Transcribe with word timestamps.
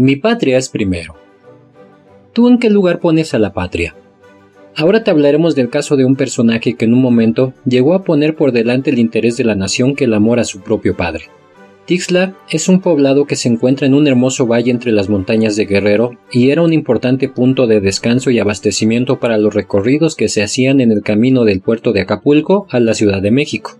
Mi 0.00 0.14
patria 0.14 0.58
es 0.58 0.68
primero. 0.68 1.16
¿Tú 2.32 2.46
en 2.46 2.58
qué 2.60 2.70
lugar 2.70 3.00
pones 3.00 3.34
a 3.34 3.40
la 3.40 3.52
patria? 3.52 3.96
Ahora 4.76 5.02
te 5.02 5.10
hablaremos 5.10 5.56
del 5.56 5.70
caso 5.70 5.96
de 5.96 6.04
un 6.04 6.14
personaje 6.14 6.74
que 6.74 6.84
en 6.84 6.94
un 6.94 7.02
momento 7.02 7.52
llegó 7.64 7.94
a 7.94 8.04
poner 8.04 8.36
por 8.36 8.52
delante 8.52 8.90
el 8.90 9.00
interés 9.00 9.36
de 9.36 9.42
la 9.42 9.56
nación 9.56 9.96
que 9.96 10.04
el 10.04 10.14
amor 10.14 10.38
a 10.38 10.44
su 10.44 10.60
propio 10.60 10.96
padre. 10.96 11.24
Tixla 11.84 12.36
es 12.48 12.68
un 12.68 12.80
poblado 12.80 13.24
que 13.24 13.34
se 13.34 13.48
encuentra 13.48 13.88
en 13.88 13.94
un 13.94 14.06
hermoso 14.06 14.46
valle 14.46 14.70
entre 14.70 14.92
las 14.92 15.08
montañas 15.08 15.56
de 15.56 15.66
Guerrero 15.66 16.12
y 16.30 16.50
era 16.50 16.62
un 16.62 16.72
importante 16.72 17.28
punto 17.28 17.66
de 17.66 17.80
descanso 17.80 18.30
y 18.30 18.38
abastecimiento 18.38 19.18
para 19.18 19.36
los 19.36 19.52
recorridos 19.52 20.14
que 20.14 20.28
se 20.28 20.44
hacían 20.44 20.80
en 20.80 20.92
el 20.92 21.02
camino 21.02 21.42
del 21.42 21.60
puerto 21.60 21.92
de 21.92 22.02
Acapulco 22.02 22.68
a 22.70 22.78
la 22.78 22.94
Ciudad 22.94 23.20
de 23.20 23.32
México. 23.32 23.72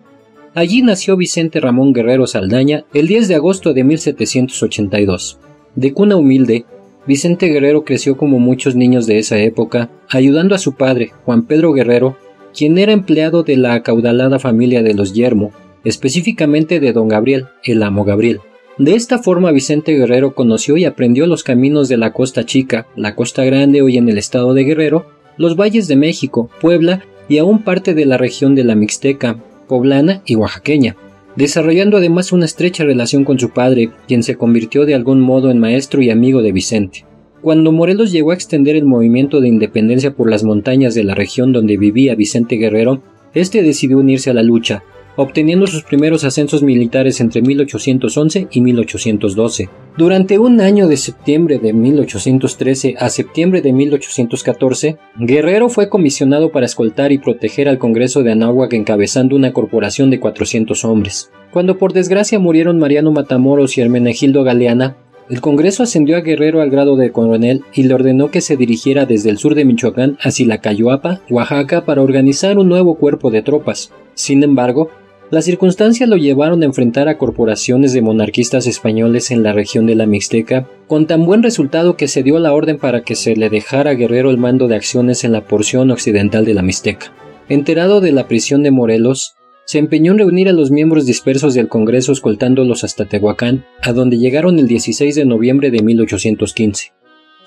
Allí 0.56 0.82
nació 0.82 1.16
Vicente 1.16 1.60
Ramón 1.60 1.92
Guerrero 1.92 2.26
Saldaña 2.26 2.86
el 2.92 3.06
10 3.06 3.28
de 3.28 3.36
agosto 3.36 3.72
de 3.72 3.84
1782. 3.84 5.38
De 5.78 5.92
cuna 5.92 6.16
humilde, 6.16 6.64
Vicente 7.06 7.46
Guerrero 7.46 7.84
creció 7.84 8.16
como 8.16 8.40
muchos 8.40 8.74
niños 8.74 9.06
de 9.06 9.20
esa 9.20 9.38
época, 9.38 9.90
ayudando 10.08 10.56
a 10.56 10.58
su 10.58 10.74
padre, 10.74 11.12
Juan 11.24 11.44
Pedro 11.44 11.72
Guerrero, 11.72 12.16
quien 12.52 12.78
era 12.78 12.90
empleado 12.90 13.44
de 13.44 13.56
la 13.56 13.74
acaudalada 13.74 14.40
familia 14.40 14.82
de 14.82 14.94
los 14.94 15.14
Yermo, 15.14 15.52
específicamente 15.84 16.80
de 16.80 16.92
don 16.92 17.06
Gabriel, 17.06 17.46
el 17.62 17.84
amo 17.84 18.02
Gabriel. 18.02 18.40
De 18.76 18.96
esta 18.96 19.20
forma 19.20 19.52
Vicente 19.52 19.92
Guerrero 19.92 20.34
conoció 20.34 20.76
y 20.76 20.84
aprendió 20.84 21.28
los 21.28 21.44
caminos 21.44 21.88
de 21.88 21.96
la 21.96 22.12
Costa 22.12 22.44
Chica, 22.44 22.88
la 22.96 23.14
Costa 23.14 23.44
Grande 23.44 23.80
hoy 23.80 23.98
en 23.98 24.08
el 24.08 24.18
estado 24.18 24.54
de 24.54 24.64
Guerrero, 24.64 25.06
los 25.36 25.54
valles 25.54 25.86
de 25.86 25.94
México, 25.94 26.50
Puebla 26.60 27.04
y 27.28 27.38
aún 27.38 27.62
parte 27.62 27.94
de 27.94 28.04
la 28.04 28.18
región 28.18 28.56
de 28.56 28.64
la 28.64 28.74
Mixteca, 28.74 29.38
poblana 29.68 30.22
y 30.26 30.34
oaxaqueña 30.34 30.96
desarrollando 31.38 31.98
además 31.98 32.32
una 32.32 32.46
estrecha 32.46 32.82
relación 32.82 33.24
con 33.24 33.38
su 33.38 33.50
padre, 33.50 33.92
quien 34.08 34.24
se 34.24 34.34
convirtió 34.34 34.84
de 34.86 34.96
algún 34.96 35.20
modo 35.20 35.52
en 35.52 35.60
maestro 35.60 36.02
y 36.02 36.10
amigo 36.10 36.42
de 36.42 36.50
Vicente. 36.50 37.04
Cuando 37.42 37.70
Morelos 37.70 38.10
llegó 38.10 38.32
a 38.32 38.34
extender 38.34 38.74
el 38.74 38.84
movimiento 38.84 39.40
de 39.40 39.46
independencia 39.46 40.12
por 40.12 40.28
las 40.28 40.42
montañas 40.42 40.96
de 40.96 41.04
la 41.04 41.14
región 41.14 41.52
donde 41.52 41.76
vivía 41.76 42.16
Vicente 42.16 42.56
Guerrero, 42.56 43.04
este 43.34 43.62
decidió 43.62 43.98
unirse 43.98 44.30
a 44.30 44.34
la 44.34 44.42
lucha, 44.42 44.82
obteniendo 45.18 45.66
sus 45.66 45.82
primeros 45.82 46.22
ascensos 46.22 46.62
militares 46.62 47.20
entre 47.20 47.42
1811 47.42 48.46
y 48.52 48.60
1812. 48.60 49.68
Durante 49.96 50.38
un 50.38 50.60
año 50.60 50.86
de 50.86 50.96
septiembre 50.96 51.58
de 51.58 51.72
1813 51.72 52.94
a 53.00 53.08
septiembre 53.10 53.60
de 53.60 53.72
1814, 53.72 54.96
Guerrero 55.18 55.68
fue 55.68 55.88
comisionado 55.88 56.52
para 56.52 56.66
escoltar 56.66 57.10
y 57.10 57.18
proteger 57.18 57.68
al 57.68 57.78
Congreso 57.78 58.22
de 58.22 58.30
Anáhuac 58.30 58.72
encabezando 58.74 59.34
una 59.34 59.52
corporación 59.52 60.08
de 60.08 60.20
400 60.20 60.84
hombres. 60.84 61.32
Cuando 61.50 61.78
por 61.78 61.92
desgracia 61.92 62.38
murieron 62.38 62.78
Mariano 62.78 63.10
Matamoros 63.10 63.76
y 63.76 63.80
Hermenegildo 63.80 64.44
Galeana, 64.44 64.98
el 65.28 65.40
Congreso 65.40 65.82
ascendió 65.82 66.16
a 66.16 66.20
Guerrero 66.20 66.62
al 66.62 66.70
grado 66.70 66.96
de 66.96 67.10
coronel 67.10 67.62
y 67.74 67.82
le 67.82 67.94
ordenó 67.94 68.30
que 68.30 68.40
se 68.40 68.56
dirigiera 68.56 69.04
desde 69.04 69.30
el 69.30 69.38
sur 69.38 69.56
de 69.56 69.64
Michoacán 69.64 70.16
hacia 70.22 70.46
la 70.46 70.58
Cayoapa, 70.58 71.22
Oaxaca, 71.28 71.84
para 71.84 72.02
organizar 72.02 72.56
un 72.56 72.68
nuevo 72.68 72.94
cuerpo 72.94 73.32
de 73.32 73.42
tropas. 73.42 73.92
Sin 74.14 74.42
embargo, 74.42 74.90
las 75.30 75.44
circunstancias 75.44 76.08
lo 76.08 76.16
llevaron 76.16 76.62
a 76.62 76.66
enfrentar 76.66 77.08
a 77.08 77.18
corporaciones 77.18 77.92
de 77.92 78.00
monarquistas 78.00 78.66
españoles 78.66 79.30
en 79.30 79.42
la 79.42 79.52
región 79.52 79.86
de 79.86 79.94
la 79.94 80.06
Mixteca, 80.06 80.68
con 80.86 81.06
tan 81.06 81.26
buen 81.26 81.42
resultado 81.42 81.96
que 81.96 82.08
se 82.08 82.22
dio 82.22 82.38
la 82.38 82.52
orden 82.52 82.78
para 82.78 83.02
que 83.02 83.14
se 83.14 83.36
le 83.36 83.50
dejara 83.50 83.94
Guerrero 83.94 84.30
el 84.30 84.38
mando 84.38 84.68
de 84.68 84.76
acciones 84.76 85.24
en 85.24 85.32
la 85.32 85.44
porción 85.44 85.90
occidental 85.90 86.44
de 86.44 86.54
la 86.54 86.62
Mixteca. 86.62 87.12
Enterado 87.48 88.00
de 88.00 88.12
la 88.12 88.26
prisión 88.26 88.62
de 88.62 88.70
Morelos, 88.70 89.34
se 89.66 89.78
empeñó 89.78 90.12
en 90.12 90.18
reunir 90.18 90.48
a 90.48 90.52
los 90.52 90.70
miembros 90.70 91.04
dispersos 91.04 91.52
del 91.52 91.68
Congreso 91.68 92.12
escoltándolos 92.12 92.84
hasta 92.84 93.04
Tehuacán, 93.04 93.66
a 93.82 93.92
donde 93.92 94.16
llegaron 94.16 94.58
el 94.58 94.66
16 94.66 95.14
de 95.14 95.26
noviembre 95.26 95.70
de 95.70 95.82
1815. 95.82 96.92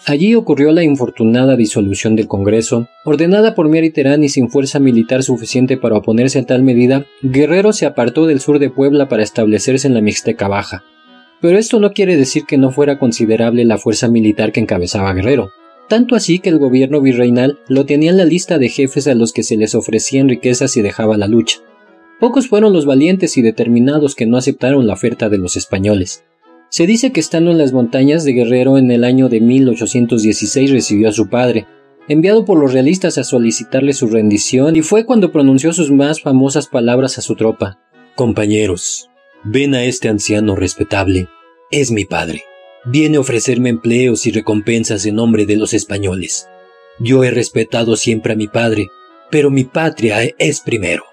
Allí 0.06 0.34
ocurrió 0.34 0.72
la 0.72 0.84
infortunada 0.84 1.56
disolución 1.56 2.16
del 2.16 2.28
Congreso. 2.28 2.88
Ordenada 3.06 3.54
por 3.54 3.70
Mieri 3.70 3.92
Terán 3.92 4.24
y 4.24 4.30
sin 4.30 4.50
fuerza 4.50 4.80
militar 4.80 5.22
suficiente 5.22 5.78
para 5.78 5.98
oponerse 5.98 6.40
a 6.40 6.46
tal 6.46 6.64
medida, 6.64 7.06
Guerrero 7.22 7.72
se 7.72 7.86
apartó 7.86 8.26
del 8.26 8.40
sur 8.40 8.58
de 8.58 8.72
Puebla 8.72 9.10
para 9.10 9.22
establecerse 9.22 9.88
en 9.88 9.94
la 9.94 10.02
Mixteca 10.02 10.48
Baja. 10.48 10.84
Pero 11.40 11.60
esto 11.60 11.80
no 11.80 11.92
quiere 11.94 12.18
decir 12.18 12.46
que 12.48 12.58
no 12.58 12.72
fuera 12.72 12.98
considerable 12.98 13.64
la 13.64 13.78
fuerza 13.78 14.08
militar 14.08 14.52
que 14.52 14.60
encabezaba 14.60 15.14
Guerrero. 15.14 15.52
Tanto 15.88 16.16
así 16.16 16.40
que 16.40 16.50
el 16.50 16.58
gobierno 16.58 17.00
virreinal 17.02 17.60
lo 17.68 17.86
tenía 17.86 18.10
en 18.10 18.18
la 18.18 18.26
lista 18.26 18.58
de 18.58 18.70
jefes 18.70 19.08
a 19.08 19.14
los 19.14 19.34
que 19.34 19.44
se 19.44 19.58
les 19.58 19.76
ofrecían 19.76 20.30
riquezas 20.30 20.78
y 20.78 20.82
dejaba 20.82 21.18
la 21.18 21.28
lucha. 21.28 21.60
Pocos 22.20 22.48
fueron 22.48 22.74
los 22.74 22.86
valientes 22.86 23.38
y 23.38 23.42
determinados 23.42 24.16
que 24.16 24.26
no 24.26 24.38
aceptaron 24.38 24.88
la 24.88 24.94
oferta 24.94 25.30
de 25.30 25.38
los 25.38 25.58
españoles. 25.58 26.24
Se 26.72 26.88
dice 26.88 27.12
que 27.12 27.20
estando 27.20 27.52
en 27.52 27.58
las 27.58 27.74
montañas 27.74 28.24
de 28.24 28.32
Guerrero 28.32 28.78
en 28.78 28.92
el 28.92 29.04
año 29.04 29.28
de 29.28 29.42
1816 29.42 30.72
recibió 30.72 31.10
a 31.10 31.12
su 31.12 31.28
padre, 31.28 31.68
enviado 32.08 32.46
por 32.46 32.58
los 32.58 32.72
realistas 32.72 33.18
a 33.18 33.26
solicitarle 33.26 33.92
su 33.92 34.08
rendición, 34.08 34.78
y 34.78 34.82
fue 34.82 35.06
cuando 35.06 35.34
pronunció 35.34 35.74
sus 35.74 35.92
más 35.92 36.22
famosas 36.22 36.68
palabras 36.68 37.18
a 37.18 37.22
su 37.22 37.36
tropa. 37.36 37.78
Compañeros, 38.16 39.10
ven 39.44 39.76
a 39.76 39.84
este 39.84 40.08
anciano 40.08 40.56
respetable. 40.56 41.28
Es 41.72 41.92
mi 41.92 42.06
padre. 42.06 42.44
Viene 42.86 43.18
a 43.18 43.20
ofrecerme 43.20 43.68
empleos 43.68 44.26
y 44.26 44.32
recompensas 44.32 45.06
en 45.06 45.16
nombre 45.16 45.46
de 45.46 45.58
los 45.58 45.74
españoles. 45.74 46.48
Yo 47.00 47.26
he 47.26 47.32
respetado 47.32 47.98
siempre 47.98 48.32
a 48.32 48.38
mi 48.38 48.48
padre, 48.48 48.88
pero 49.30 49.52
mi 49.52 49.66
patria 49.66 50.24
es 50.38 50.62
primero. 50.62 51.04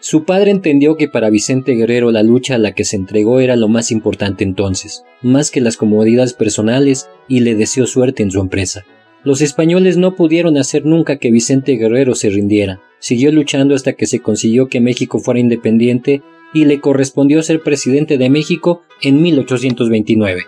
Su 0.00 0.24
padre 0.24 0.52
entendió 0.52 0.96
que 0.96 1.08
para 1.08 1.28
Vicente 1.28 1.72
Guerrero 1.72 2.12
la 2.12 2.22
lucha 2.22 2.54
a 2.54 2.58
la 2.58 2.72
que 2.72 2.84
se 2.84 2.96
entregó 2.96 3.40
era 3.40 3.56
lo 3.56 3.68
más 3.68 3.90
importante 3.90 4.44
entonces, 4.44 5.02
más 5.22 5.50
que 5.50 5.60
las 5.60 5.76
comodidades 5.76 6.34
personales, 6.34 7.08
y 7.26 7.40
le 7.40 7.56
deseó 7.56 7.86
suerte 7.86 8.22
en 8.22 8.30
su 8.30 8.40
empresa. 8.40 8.84
Los 9.24 9.40
españoles 9.40 9.96
no 9.96 10.14
pudieron 10.14 10.56
hacer 10.56 10.86
nunca 10.86 11.16
que 11.16 11.32
Vicente 11.32 11.72
Guerrero 11.72 12.14
se 12.14 12.30
rindiera. 12.30 12.80
Siguió 13.00 13.32
luchando 13.32 13.74
hasta 13.74 13.94
que 13.94 14.06
se 14.06 14.20
consiguió 14.20 14.68
que 14.68 14.80
México 14.80 15.18
fuera 15.18 15.40
independiente 15.40 16.22
y 16.54 16.64
le 16.64 16.80
correspondió 16.80 17.42
ser 17.42 17.62
presidente 17.62 18.18
de 18.18 18.30
México 18.30 18.82
en 19.02 19.20
1829. 19.20 20.42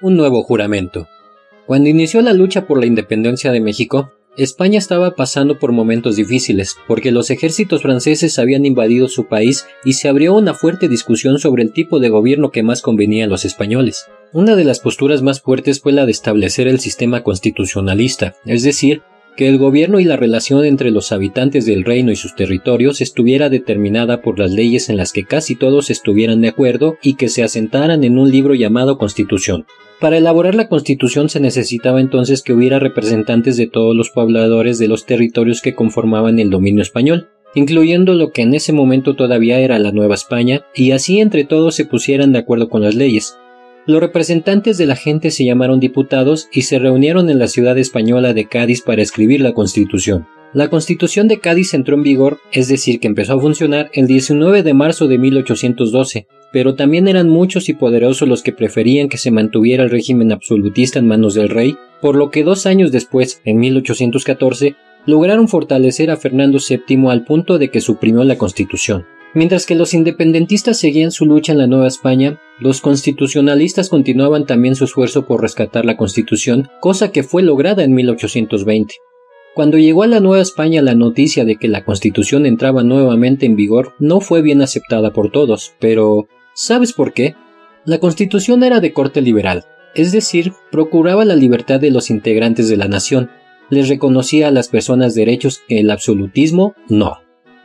Un 0.00 0.16
nuevo 0.16 0.42
juramento. 0.42 1.06
Cuando 1.66 1.90
inició 1.90 2.22
la 2.22 2.32
lucha 2.32 2.66
por 2.66 2.80
la 2.80 2.86
independencia 2.86 3.52
de 3.52 3.60
México, 3.60 4.12
España 4.38 4.78
estaba 4.78 5.16
pasando 5.16 5.58
por 5.58 5.72
momentos 5.72 6.14
difíciles, 6.14 6.76
porque 6.86 7.10
los 7.10 7.28
ejércitos 7.30 7.82
franceses 7.82 8.38
habían 8.38 8.64
invadido 8.64 9.08
su 9.08 9.26
país 9.26 9.66
y 9.84 9.94
se 9.94 10.08
abrió 10.08 10.34
una 10.34 10.54
fuerte 10.54 10.88
discusión 10.88 11.40
sobre 11.40 11.64
el 11.64 11.72
tipo 11.72 11.98
de 11.98 12.08
gobierno 12.08 12.52
que 12.52 12.62
más 12.62 12.80
convenía 12.80 13.24
a 13.24 13.26
los 13.26 13.44
españoles. 13.44 14.06
Una 14.32 14.54
de 14.54 14.62
las 14.62 14.78
posturas 14.78 15.22
más 15.22 15.40
fuertes 15.40 15.80
fue 15.80 15.90
la 15.90 16.06
de 16.06 16.12
establecer 16.12 16.68
el 16.68 16.78
sistema 16.78 17.24
constitucionalista, 17.24 18.36
es 18.44 18.62
decir, 18.62 19.02
que 19.36 19.48
el 19.48 19.58
gobierno 19.58 19.98
y 19.98 20.04
la 20.04 20.16
relación 20.16 20.64
entre 20.64 20.92
los 20.92 21.10
habitantes 21.10 21.66
del 21.66 21.84
reino 21.84 22.12
y 22.12 22.16
sus 22.16 22.36
territorios 22.36 23.00
estuviera 23.00 23.48
determinada 23.48 24.22
por 24.22 24.38
las 24.38 24.52
leyes 24.52 24.88
en 24.88 24.98
las 24.98 25.12
que 25.12 25.24
casi 25.24 25.56
todos 25.56 25.90
estuvieran 25.90 26.42
de 26.42 26.48
acuerdo 26.48 26.96
y 27.02 27.14
que 27.14 27.28
se 27.28 27.42
asentaran 27.42 28.04
en 28.04 28.18
un 28.18 28.30
libro 28.30 28.54
llamado 28.54 28.98
Constitución. 28.98 29.66
Para 30.00 30.18
elaborar 30.18 30.54
la 30.54 30.68
Constitución 30.68 31.28
se 31.28 31.40
necesitaba 31.40 32.00
entonces 32.00 32.42
que 32.42 32.52
hubiera 32.52 32.78
representantes 32.78 33.56
de 33.56 33.66
todos 33.66 33.96
los 33.96 34.10
pobladores 34.10 34.78
de 34.78 34.86
los 34.86 35.06
territorios 35.06 35.60
que 35.60 35.74
conformaban 35.74 36.38
el 36.38 36.50
dominio 36.50 36.82
español, 36.82 37.30
incluyendo 37.56 38.14
lo 38.14 38.30
que 38.30 38.42
en 38.42 38.54
ese 38.54 38.72
momento 38.72 39.16
todavía 39.16 39.58
era 39.58 39.80
la 39.80 39.90
Nueva 39.90 40.14
España, 40.14 40.62
y 40.72 40.92
así 40.92 41.18
entre 41.18 41.44
todos 41.44 41.74
se 41.74 41.84
pusieran 41.84 42.30
de 42.30 42.38
acuerdo 42.38 42.68
con 42.68 42.82
las 42.82 42.94
leyes. 42.94 43.36
Los 43.86 44.00
representantes 44.00 44.78
de 44.78 44.86
la 44.86 44.94
gente 44.94 45.32
se 45.32 45.44
llamaron 45.44 45.80
diputados 45.80 46.48
y 46.52 46.62
se 46.62 46.78
reunieron 46.78 47.28
en 47.28 47.40
la 47.40 47.48
ciudad 47.48 47.76
española 47.76 48.34
de 48.34 48.46
Cádiz 48.46 48.82
para 48.82 49.02
escribir 49.02 49.40
la 49.40 49.52
Constitución. 49.52 50.28
La 50.54 50.68
Constitución 50.68 51.28
de 51.28 51.40
Cádiz 51.40 51.74
entró 51.74 51.94
en 51.94 52.02
vigor, 52.02 52.38
es 52.52 52.68
decir, 52.68 53.00
que 53.00 53.06
empezó 53.06 53.34
a 53.34 53.40
funcionar 53.40 53.90
el 53.92 54.06
19 54.06 54.62
de 54.62 54.72
marzo 54.72 55.06
de 55.06 55.18
1812, 55.18 56.26
pero 56.54 56.74
también 56.74 57.06
eran 57.06 57.28
muchos 57.28 57.68
y 57.68 57.74
poderosos 57.74 58.26
los 58.26 58.42
que 58.42 58.54
preferían 58.54 59.10
que 59.10 59.18
se 59.18 59.30
mantuviera 59.30 59.84
el 59.84 59.90
régimen 59.90 60.32
absolutista 60.32 60.98
en 60.98 61.06
manos 61.06 61.34
del 61.34 61.50
rey, 61.50 61.76
por 62.00 62.16
lo 62.16 62.30
que 62.30 62.44
dos 62.44 62.64
años 62.64 62.92
después, 62.92 63.42
en 63.44 63.58
1814, 63.58 64.74
lograron 65.04 65.48
fortalecer 65.48 66.10
a 66.10 66.16
Fernando 66.16 66.58
VII 66.66 67.10
al 67.10 67.24
punto 67.24 67.58
de 67.58 67.70
que 67.70 67.82
suprimió 67.82 68.24
la 68.24 68.38
Constitución. 68.38 69.04
Mientras 69.34 69.66
que 69.66 69.74
los 69.74 69.92
independentistas 69.92 70.78
seguían 70.78 71.12
su 71.12 71.26
lucha 71.26 71.52
en 71.52 71.58
la 71.58 71.66
Nueva 71.66 71.88
España, 71.88 72.40
los 72.58 72.80
constitucionalistas 72.80 73.90
continuaban 73.90 74.46
también 74.46 74.74
su 74.74 74.84
esfuerzo 74.84 75.26
por 75.26 75.42
rescatar 75.42 75.84
la 75.84 75.98
Constitución, 75.98 76.68
cosa 76.80 77.12
que 77.12 77.22
fue 77.22 77.42
lograda 77.42 77.84
en 77.84 77.92
1820. 77.92 78.94
Cuando 79.58 79.76
llegó 79.76 80.04
a 80.04 80.06
la 80.06 80.20
Nueva 80.20 80.40
España 80.40 80.82
la 80.82 80.94
noticia 80.94 81.44
de 81.44 81.56
que 81.56 81.66
la 81.66 81.84
Constitución 81.84 82.46
entraba 82.46 82.84
nuevamente 82.84 83.44
en 83.44 83.56
vigor, 83.56 83.92
no 83.98 84.20
fue 84.20 84.40
bien 84.40 84.62
aceptada 84.62 85.12
por 85.12 85.32
todos, 85.32 85.72
pero 85.80 86.28
¿Sabes 86.54 86.92
por 86.92 87.12
qué? 87.12 87.34
La 87.84 87.98
Constitución 87.98 88.62
era 88.62 88.78
de 88.78 88.92
corte 88.92 89.20
liberal, 89.20 89.64
es 89.96 90.12
decir, 90.12 90.52
procuraba 90.70 91.24
la 91.24 91.34
libertad 91.34 91.80
de 91.80 91.90
los 91.90 92.08
integrantes 92.08 92.68
de 92.68 92.76
la 92.76 92.86
nación, 92.86 93.30
les 93.68 93.88
reconocía 93.88 94.46
a 94.46 94.52
las 94.52 94.68
personas 94.68 95.16
derechos 95.16 95.60
que 95.66 95.80
el 95.80 95.90
absolutismo 95.90 96.74
no. 96.88 97.16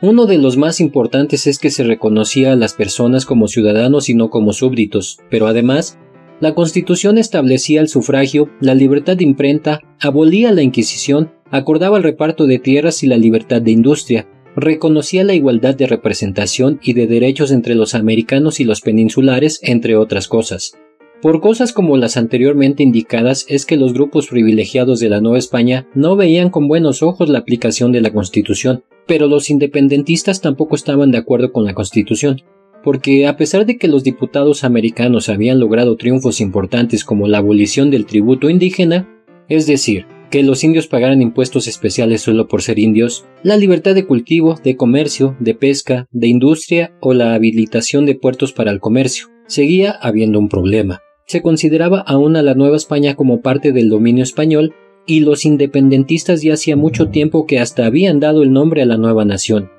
Uno 0.02 0.26
de 0.26 0.38
los 0.38 0.56
más 0.56 0.80
importantes 0.80 1.46
es 1.46 1.60
que 1.60 1.70
se 1.70 1.84
reconocía 1.84 2.54
a 2.54 2.56
las 2.56 2.74
personas 2.74 3.24
como 3.24 3.46
ciudadanos 3.46 4.08
y 4.08 4.14
no 4.14 4.30
como 4.30 4.52
súbditos, 4.52 5.20
pero 5.30 5.46
además 5.46 5.96
La 6.40 6.56
Constitución 6.56 7.18
establecía 7.18 7.80
el 7.80 7.86
sufragio, 7.86 8.50
la 8.60 8.74
libertad 8.74 9.16
de 9.16 9.22
imprenta, 9.22 9.80
abolía 10.00 10.50
la 10.50 10.62
Inquisición, 10.62 11.30
acordaba 11.56 11.98
el 11.98 12.02
reparto 12.02 12.46
de 12.48 12.58
tierras 12.58 13.04
y 13.04 13.06
la 13.06 13.16
libertad 13.16 13.62
de 13.62 13.70
industria, 13.70 14.26
reconocía 14.56 15.22
la 15.22 15.34
igualdad 15.34 15.76
de 15.76 15.86
representación 15.86 16.80
y 16.82 16.94
de 16.94 17.06
derechos 17.06 17.52
entre 17.52 17.76
los 17.76 17.94
americanos 17.94 18.58
y 18.58 18.64
los 18.64 18.80
peninsulares, 18.80 19.60
entre 19.62 19.94
otras 19.94 20.26
cosas. 20.26 20.76
Por 21.22 21.40
cosas 21.40 21.72
como 21.72 21.96
las 21.96 22.16
anteriormente 22.16 22.82
indicadas 22.82 23.46
es 23.48 23.66
que 23.66 23.76
los 23.76 23.92
grupos 23.92 24.26
privilegiados 24.26 24.98
de 24.98 25.08
la 25.08 25.20
Nueva 25.20 25.38
España 25.38 25.86
no 25.94 26.16
veían 26.16 26.50
con 26.50 26.66
buenos 26.66 27.04
ojos 27.04 27.28
la 27.28 27.38
aplicación 27.38 27.92
de 27.92 28.00
la 28.00 28.12
Constitución, 28.12 28.82
pero 29.06 29.28
los 29.28 29.48
independentistas 29.48 30.40
tampoco 30.40 30.74
estaban 30.74 31.12
de 31.12 31.18
acuerdo 31.18 31.52
con 31.52 31.64
la 31.64 31.74
Constitución, 31.74 32.42
porque 32.82 33.28
a 33.28 33.36
pesar 33.36 33.64
de 33.64 33.78
que 33.78 33.86
los 33.86 34.02
diputados 34.02 34.64
americanos 34.64 35.28
habían 35.28 35.60
logrado 35.60 35.96
triunfos 35.96 36.40
importantes 36.40 37.04
como 37.04 37.28
la 37.28 37.38
abolición 37.38 37.92
del 37.92 38.06
tributo 38.06 38.50
indígena, 38.50 39.08
es 39.48 39.68
decir, 39.68 40.06
que 40.34 40.42
los 40.42 40.64
indios 40.64 40.88
pagaran 40.88 41.22
impuestos 41.22 41.68
especiales 41.68 42.22
solo 42.22 42.48
por 42.48 42.60
ser 42.60 42.80
indios, 42.80 43.24
la 43.44 43.56
libertad 43.56 43.94
de 43.94 44.04
cultivo, 44.04 44.56
de 44.64 44.76
comercio, 44.76 45.36
de 45.38 45.54
pesca, 45.54 46.08
de 46.10 46.26
industria 46.26 46.92
o 47.00 47.14
la 47.14 47.34
habilitación 47.34 48.04
de 48.04 48.16
puertos 48.16 48.52
para 48.52 48.72
el 48.72 48.80
comercio. 48.80 49.28
Seguía 49.46 49.92
habiendo 49.92 50.40
un 50.40 50.48
problema. 50.48 51.02
Se 51.24 51.40
consideraba 51.40 52.00
aún 52.00 52.34
a 52.34 52.42
la 52.42 52.54
Nueva 52.54 52.76
España 52.76 53.14
como 53.14 53.42
parte 53.42 53.70
del 53.70 53.88
dominio 53.88 54.24
español 54.24 54.74
y 55.06 55.20
los 55.20 55.44
independentistas 55.44 56.42
ya 56.42 56.54
hacía 56.54 56.74
mucho 56.74 57.10
tiempo 57.10 57.46
que 57.46 57.60
hasta 57.60 57.86
habían 57.86 58.18
dado 58.18 58.42
el 58.42 58.52
nombre 58.52 58.82
a 58.82 58.86
la 58.86 58.96
nueva 58.96 59.24
nación, 59.24 59.70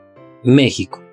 México. 0.42 1.04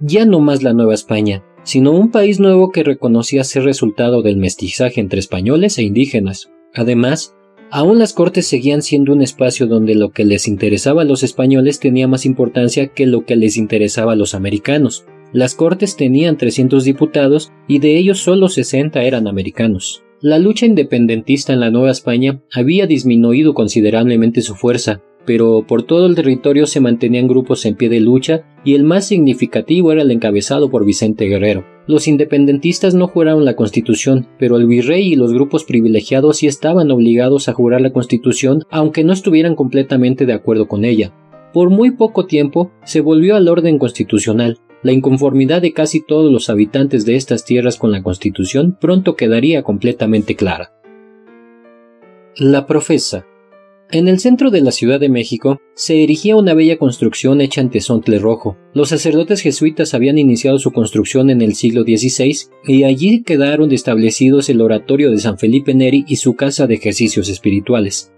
Ya 0.00 0.24
no 0.24 0.40
más 0.40 0.62
la 0.62 0.72
Nueva 0.72 0.94
España, 0.94 1.44
sino 1.64 1.92
un 1.92 2.10
país 2.10 2.40
nuevo 2.40 2.70
que 2.70 2.82
reconocía 2.82 3.44
ser 3.44 3.64
resultado 3.64 4.22
del 4.22 4.38
mestizaje 4.38 5.02
entre 5.02 5.20
españoles 5.20 5.76
e 5.76 5.82
indígenas. 5.82 6.50
Además, 6.72 7.35
Aún 7.70 7.98
las 7.98 8.12
Cortes 8.12 8.46
seguían 8.46 8.80
siendo 8.80 9.12
un 9.12 9.22
espacio 9.22 9.66
donde 9.66 9.96
lo 9.96 10.10
que 10.10 10.24
les 10.24 10.46
interesaba 10.46 11.02
a 11.02 11.04
los 11.04 11.22
españoles 11.22 11.80
tenía 11.80 12.06
más 12.06 12.24
importancia 12.24 12.88
que 12.88 13.06
lo 13.06 13.24
que 13.24 13.34
les 13.34 13.56
interesaba 13.56 14.12
a 14.12 14.16
los 14.16 14.34
americanos. 14.34 15.04
Las 15.32 15.54
Cortes 15.54 15.96
tenían 15.96 16.36
300 16.36 16.84
diputados 16.84 17.52
y 17.66 17.80
de 17.80 17.96
ellos 17.96 18.20
solo 18.20 18.48
60 18.48 19.02
eran 19.02 19.26
americanos. 19.26 20.04
La 20.20 20.38
lucha 20.38 20.64
independentista 20.64 21.52
en 21.52 21.60
la 21.60 21.70
Nueva 21.70 21.90
España 21.90 22.40
había 22.52 22.86
disminuido 22.86 23.52
considerablemente 23.52 24.42
su 24.42 24.54
fuerza, 24.54 25.02
pero 25.26 25.66
por 25.66 25.82
todo 25.82 26.06
el 26.06 26.14
territorio 26.14 26.66
se 26.66 26.80
mantenían 26.80 27.26
grupos 27.26 27.66
en 27.66 27.74
pie 27.74 27.88
de 27.88 28.00
lucha 28.00 28.44
y 28.64 28.74
el 28.76 28.84
más 28.84 29.06
significativo 29.08 29.92
era 29.92 30.02
el 30.02 30.10
encabezado 30.12 30.70
por 30.70 30.86
Vicente 30.86 31.26
Guerrero. 31.26 31.75
Los 31.88 32.08
independentistas 32.08 32.94
no 32.94 33.06
juraron 33.06 33.44
la 33.44 33.54
Constitución, 33.54 34.26
pero 34.38 34.56
el 34.56 34.66
virrey 34.66 35.12
y 35.12 35.16
los 35.16 35.32
grupos 35.32 35.62
privilegiados 35.64 36.38
sí 36.38 36.48
estaban 36.48 36.90
obligados 36.90 37.48
a 37.48 37.52
jurar 37.52 37.80
la 37.80 37.92
Constitución 37.92 38.64
aunque 38.70 39.04
no 39.04 39.12
estuvieran 39.12 39.54
completamente 39.54 40.26
de 40.26 40.32
acuerdo 40.32 40.66
con 40.66 40.84
ella. 40.84 41.12
Por 41.52 41.70
muy 41.70 41.92
poco 41.92 42.26
tiempo 42.26 42.72
se 42.84 43.00
volvió 43.00 43.36
al 43.36 43.48
orden 43.48 43.78
constitucional. 43.78 44.58
La 44.82 44.92
inconformidad 44.92 45.62
de 45.62 45.72
casi 45.72 46.04
todos 46.04 46.32
los 46.32 46.50
habitantes 46.50 47.06
de 47.06 47.14
estas 47.14 47.44
tierras 47.44 47.78
con 47.78 47.92
la 47.92 48.02
Constitución 48.02 48.76
pronto 48.80 49.14
quedaría 49.14 49.62
completamente 49.62 50.34
clara. 50.34 50.72
La 52.36 52.66
profesa 52.66 53.26
en 53.92 54.08
el 54.08 54.18
centro 54.18 54.50
de 54.50 54.62
la 54.62 54.72
Ciudad 54.72 54.98
de 54.98 55.08
México 55.08 55.60
se 55.74 56.02
erigía 56.02 56.34
una 56.34 56.54
bella 56.54 56.76
construcción 56.76 57.40
hecha 57.40 57.60
en 57.60 57.70
tesontle 57.70 58.18
rojo. 58.18 58.56
Los 58.74 58.88
sacerdotes 58.88 59.40
jesuitas 59.42 59.94
habían 59.94 60.18
iniciado 60.18 60.58
su 60.58 60.72
construcción 60.72 61.30
en 61.30 61.40
el 61.40 61.54
siglo 61.54 61.82
XVI 61.82 62.36
y 62.66 62.82
allí 62.82 63.22
quedaron 63.22 63.70
establecidos 63.70 64.48
el 64.48 64.60
oratorio 64.60 65.10
de 65.12 65.18
San 65.18 65.38
Felipe 65.38 65.72
Neri 65.72 66.04
y 66.08 66.16
su 66.16 66.34
casa 66.34 66.66
de 66.66 66.74
ejercicios 66.74 67.28
espirituales. 67.28 68.12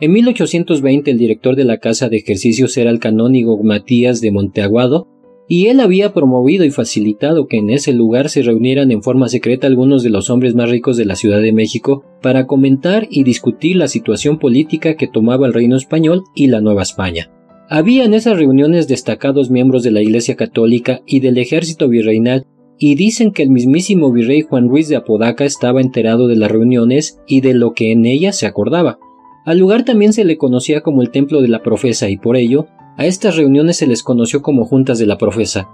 En 0.00 0.12
1820 0.12 1.10
el 1.10 1.18
director 1.18 1.54
de 1.54 1.64
la 1.64 1.78
casa 1.78 2.08
de 2.08 2.16
ejercicios 2.16 2.76
era 2.76 2.90
el 2.90 2.98
canónigo 2.98 3.62
Matías 3.62 4.20
de 4.20 4.32
Monteaguado, 4.32 5.06
y 5.52 5.66
él 5.66 5.80
había 5.80 6.12
promovido 6.12 6.64
y 6.64 6.70
facilitado 6.70 7.48
que 7.48 7.56
en 7.56 7.70
ese 7.70 7.92
lugar 7.92 8.28
se 8.28 8.42
reunieran 8.42 8.92
en 8.92 9.02
forma 9.02 9.28
secreta 9.28 9.66
algunos 9.66 10.04
de 10.04 10.10
los 10.10 10.30
hombres 10.30 10.54
más 10.54 10.70
ricos 10.70 10.96
de 10.96 11.04
la 11.04 11.16
Ciudad 11.16 11.40
de 11.40 11.52
México 11.52 12.04
para 12.22 12.46
comentar 12.46 13.08
y 13.10 13.24
discutir 13.24 13.74
la 13.74 13.88
situación 13.88 14.38
política 14.38 14.94
que 14.94 15.08
tomaba 15.08 15.48
el 15.48 15.52
reino 15.52 15.76
español 15.76 16.22
y 16.36 16.46
la 16.46 16.60
Nueva 16.60 16.82
España. 16.82 17.32
Había 17.68 18.04
en 18.04 18.14
esas 18.14 18.38
reuniones 18.38 18.86
destacados 18.86 19.50
miembros 19.50 19.82
de 19.82 19.90
la 19.90 20.00
Iglesia 20.00 20.36
Católica 20.36 21.00
y 21.04 21.18
del 21.18 21.36
ejército 21.36 21.88
virreinal 21.88 22.46
y 22.78 22.94
dicen 22.94 23.32
que 23.32 23.42
el 23.42 23.50
mismísimo 23.50 24.12
virrey 24.12 24.42
Juan 24.42 24.68
Ruiz 24.68 24.88
de 24.88 24.94
Apodaca 24.94 25.44
estaba 25.44 25.80
enterado 25.80 26.28
de 26.28 26.36
las 26.36 26.52
reuniones 26.52 27.18
y 27.26 27.40
de 27.40 27.54
lo 27.54 27.72
que 27.72 27.90
en 27.90 28.06
ellas 28.06 28.38
se 28.38 28.46
acordaba. 28.46 29.00
Al 29.44 29.58
lugar 29.58 29.84
también 29.84 30.12
se 30.12 30.24
le 30.24 30.38
conocía 30.38 30.82
como 30.82 31.02
el 31.02 31.10
Templo 31.10 31.42
de 31.42 31.48
la 31.48 31.64
Profesa 31.64 32.08
y 32.08 32.18
por 32.18 32.36
ello 32.36 32.68
a 33.00 33.06
estas 33.06 33.36
reuniones 33.36 33.78
se 33.78 33.86
les 33.86 34.02
conoció 34.02 34.42
como 34.42 34.66
juntas 34.66 34.98
de 34.98 35.06
la 35.06 35.16
profesa. 35.16 35.70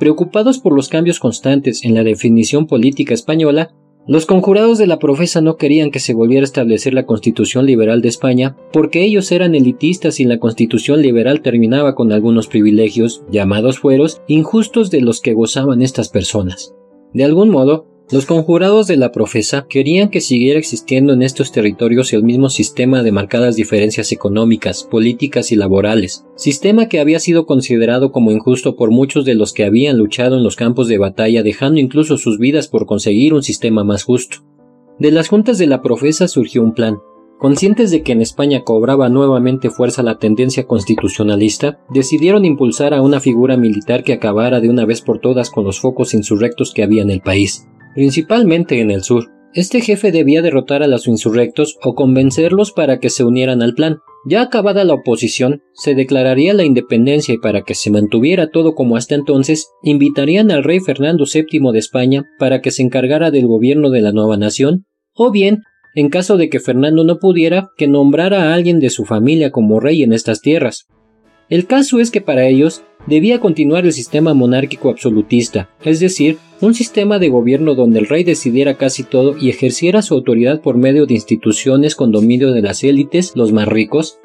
Preocupados 0.00 0.58
por 0.58 0.74
los 0.74 0.88
cambios 0.88 1.20
constantes 1.20 1.84
en 1.84 1.92
la 1.92 2.02
definición 2.02 2.66
política 2.66 3.12
española, 3.12 3.74
los 4.08 4.24
conjurados 4.24 4.78
de 4.78 4.86
la 4.86 4.98
profesa 4.98 5.42
no 5.42 5.58
querían 5.58 5.90
que 5.90 6.00
se 6.00 6.14
volviera 6.14 6.40
a 6.40 6.44
establecer 6.44 6.94
la 6.94 7.04
Constitución 7.04 7.66
Liberal 7.66 8.00
de 8.00 8.08
España 8.08 8.56
porque 8.72 9.04
ellos 9.04 9.30
eran 9.30 9.54
elitistas 9.54 10.20
y 10.20 10.24
la 10.24 10.38
Constitución 10.38 11.02
Liberal 11.02 11.42
terminaba 11.42 11.94
con 11.94 12.12
algunos 12.12 12.46
privilegios, 12.46 13.22
llamados 13.30 13.78
fueros, 13.78 14.22
injustos 14.26 14.90
de 14.90 15.02
los 15.02 15.20
que 15.20 15.34
gozaban 15.34 15.82
estas 15.82 16.08
personas. 16.08 16.74
De 17.12 17.24
algún 17.24 17.50
modo, 17.50 17.88
los 18.10 18.26
conjurados 18.26 18.86
de 18.86 18.98
la 18.98 19.12
profesa 19.12 19.66
querían 19.66 20.10
que 20.10 20.20
siguiera 20.20 20.58
existiendo 20.58 21.14
en 21.14 21.22
estos 21.22 21.52
territorios 21.52 22.12
el 22.12 22.22
mismo 22.22 22.50
sistema 22.50 23.02
de 23.02 23.12
marcadas 23.12 23.56
diferencias 23.56 24.12
económicas, 24.12 24.84
políticas 24.84 25.52
y 25.52 25.56
laborales, 25.56 26.26
sistema 26.36 26.88
que 26.88 27.00
había 27.00 27.18
sido 27.18 27.46
considerado 27.46 28.12
como 28.12 28.30
injusto 28.30 28.76
por 28.76 28.90
muchos 28.90 29.24
de 29.24 29.34
los 29.34 29.54
que 29.54 29.64
habían 29.64 29.96
luchado 29.96 30.36
en 30.36 30.42
los 30.42 30.54
campos 30.54 30.86
de 30.86 30.98
batalla 30.98 31.42
dejando 31.42 31.80
incluso 31.80 32.18
sus 32.18 32.38
vidas 32.38 32.68
por 32.68 32.84
conseguir 32.84 33.32
un 33.32 33.42
sistema 33.42 33.84
más 33.84 34.04
justo. 34.04 34.44
De 34.98 35.10
las 35.10 35.28
juntas 35.28 35.56
de 35.56 35.66
la 35.66 35.80
profesa 35.80 36.28
surgió 36.28 36.62
un 36.62 36.74
plan, 36.74 36.98
Conscientes 37.36 37.90
de 37.90 38.02
que 38.02 38.12
en 38.12 38.22
España 38.22 38.62
cobraba 38.62 39.08
nuevamente 39.08 39.68
fuerza 39.68 40.02
la 40.02 40.18
tendencia 40.18 40.66
constitucionalista, 40.66 41.80
decidieron 41.90 42.44
impulsar 42.44 42.94
a 42.94 43.02
una 43.02 43.20
figura 43.20 43.56
militar 43.56 44.02
que 44.04 44.14
acabara 44.14 44.60
de 44.60 44.70
una 44.70 44.86
vez 44.86 45.02
por 45.02 45.18
todas 45.18 45.50
con 45.50 45.64
los 45.64 45.80
focos 45.80 46.14
insurrectos 46.14 46.72
que 46.72 46.84
había 46.84 47.02
en 47.02 47.10
el 47.10 47.20
país 47.20 47.66
principalmente 47.94 48.80
en 48.80 48.90
el 48.90 49.02
sur. 49.02 49.30
Este 49.54 49.80
jefe 49.80 50.10
debía 50.10 50.42
derrotar 50.42 50.82
a 50.82 50.88
los 50.88 51.06
insurrectos 51.06 51.78
o 51.82 51.94
convencerlos 51.94 52.72
para 52.72 52.98
que 52.98 53.08
se 53.08 53.22
unieran 53.22 53.62
al 53.62 53.74
plan. 53.74 53.98
Ya 54.26 54.42
acabada 54.42 54.84
la 54.84 54.94
oposición, 54.94 55.62
se 55.74 55.94
declararía 55.94 56.54
la 56.54 56.64
independencia 56.64 57.34
y 57.34 57.38
para 57.38 57.62
que 57.62 57.74
se 57.74 57.92
mantuviera 57.92 58.50
todo 58.50 58.74
como 58.74 58.96
hasta 58.96 59.14
entonces, 59.14 59.68
invitarían 59.82 60.50
al 60.50 60.64
rey 60.64 60.80
Fernando 60.80 61.24
VII 61.32 61.72
de 61.72 61.78
España 61.78 62.24
para 62.38 62.62
que 62.62 62.72
se 62.72 62.82
encargara 62.82 63.30
del 63.30 63.46
gobierno 63.46 63.90
de 63.90 64.00
la 64.00 64.12
nueva 64.12 64.36
nación, 64.36 64.86
o 65.14 65.30
bien, 65.30 65.60
en 65.94 66.08
caso 66.08 66.36
de 66.36 66.48
que 66.48 66.58
Fernando 66.58 67.04
no 67.04 67.18
pudiera, 67.18 67.68
que 67.76 67.86
nombrara 67.86 68.50
a 68.50 68.54
alguien 68.54 68.80
de 68.80 68.90
su 68.90 69.04
familia 69.04 69.52
como 69.52 69.78
rey 69.78 70.02
en 70.02 70.12
estas 70.12 70.40
tierras. 70.40 70.86
El 71.50 71.66
caso 71.66 72.00
es 72.00 72.10
que 72.10 72.22
para 72.22 72.46
ellos 72.46 72.82
debía 73.06 73.38
continuar 73.38 73.84
el 73.84 73.92
sistema 73.92 74.32
monárquico 74.32 74.88
absolutista, 74.88 75.68
es 75.84 76.00
decir, 76.00 76.38
un 76.60 76.74
sistema 76.74 77.18
de 77.18 77.28
gobierno 77.28 77.74
donde 77.74 77.98
el 77.98 78.06
rey 78.06 78.24
decidiera 78.24 78.78
casi 78.78 79.02
todo 79.02 79.36
y 79.38 79.50
ejerciera 79.50 80.00
su 80.00 80.14
autoridad 80.14 80.62
por 80.62 80.78
medio 80.78 81.04
de 81.04 81.14
instituciones 81.14 81.96
con 81.96 82.12
dominio 82.12 82.52
de 82.52 82.62
las 82.62 82.82
élites, 82.82 83.32
los 83.34 83.52
más 83.52 83.68
ricos. 83.68 84.18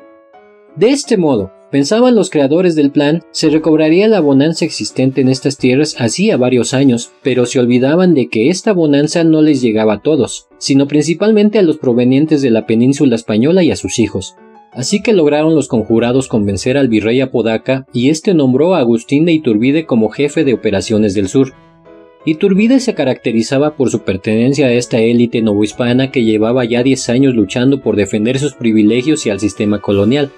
De 0.77 0.91
este 0.91 1.17
modo, 1.17 1.51
pensaban 1.71 2.15
los 2.15 2.29
creadores 2.29 2.75
del 2.75 2.91
plan, 2.91 3.21
se 3.31 3.49
recobraría 3.49 4.07
la 4.07 4.21
bonanza 4.21 4.63
existente 4.63 5.19
en 5.19 5.27
estas 5.27 5.57
tierras 5.57 5.99
hacía 5.99 6.37
varios 6.37 6.73
años, 6.73 7.11
pero 7.21 7.45
se 7.45 7.59
olvidaban 7.59 8.13
de 8.13 8.29
que 8.29 8.49
esta 8.49 8.71
bonanza 8.71 9.25
no 9.25 9.41
les 9.41 9.61
llegaba 9.61 9.95
a 9.95 10.01
todos, 10.01 10.47
sino 10.57 10.87
principalmente 10.87 11.59
a 11.59 11.63
los 11.63 11.77
provenientes 11.77 12.41
de 12.41 12.51
la 12.51 12.65
península 12.65 13.15
española 13.15 13.61
y 13.61 13.71
a 13.71 13.75
sus 13.75 13.99
hijos. 13.99 14.35
Así 14.71 15.01
que 15.01 15.13
lograron 15.13 15.55
los 15.55 15.67
conjurados 15.67 16.27
convencer 16.27 16.77
al 16.77 16.87
virrey 16.87 17.21
Apodaca 17.21 17.85
y 17.91 18.09
éste 18.09 18.33
nombró 18.33 18.75
a 18.75 18.79
Agustín 18.79 19.25
de 19.25 19.33
Iturbide 19.33 19.85
como 19.85 20.09
jefe 20.09 20.43
de 20.43 20.53
operaciones 20.53 21.13
del 21.13 21.27
sur. 21.27 21.53
Iturbide 22.25 22.79
se 22.79 22.93
caracterizaba 22.93 23.75
por 23.75 23.89
su 23.89 24.01
pertenencia 24.01 24.67
a 24.67 24.73
esta 24.73 24.99
élite 24.99 25.41
novohispana 25.41 26.11
que 26.11 26.23
llevaba 26.23 26.65
ya 26.65 26.83
10 26.83 27.09
años 27.09 27.33
luchando 27.33 27.81
por 27.81 27.95
defender 27.95 28.37
sus 28.37 28.53
privilegios 28.53 29.25
y 29.25 29.29
al 29.29 29.39
sistema 29.39 29.79
colonial. 29.79 30.29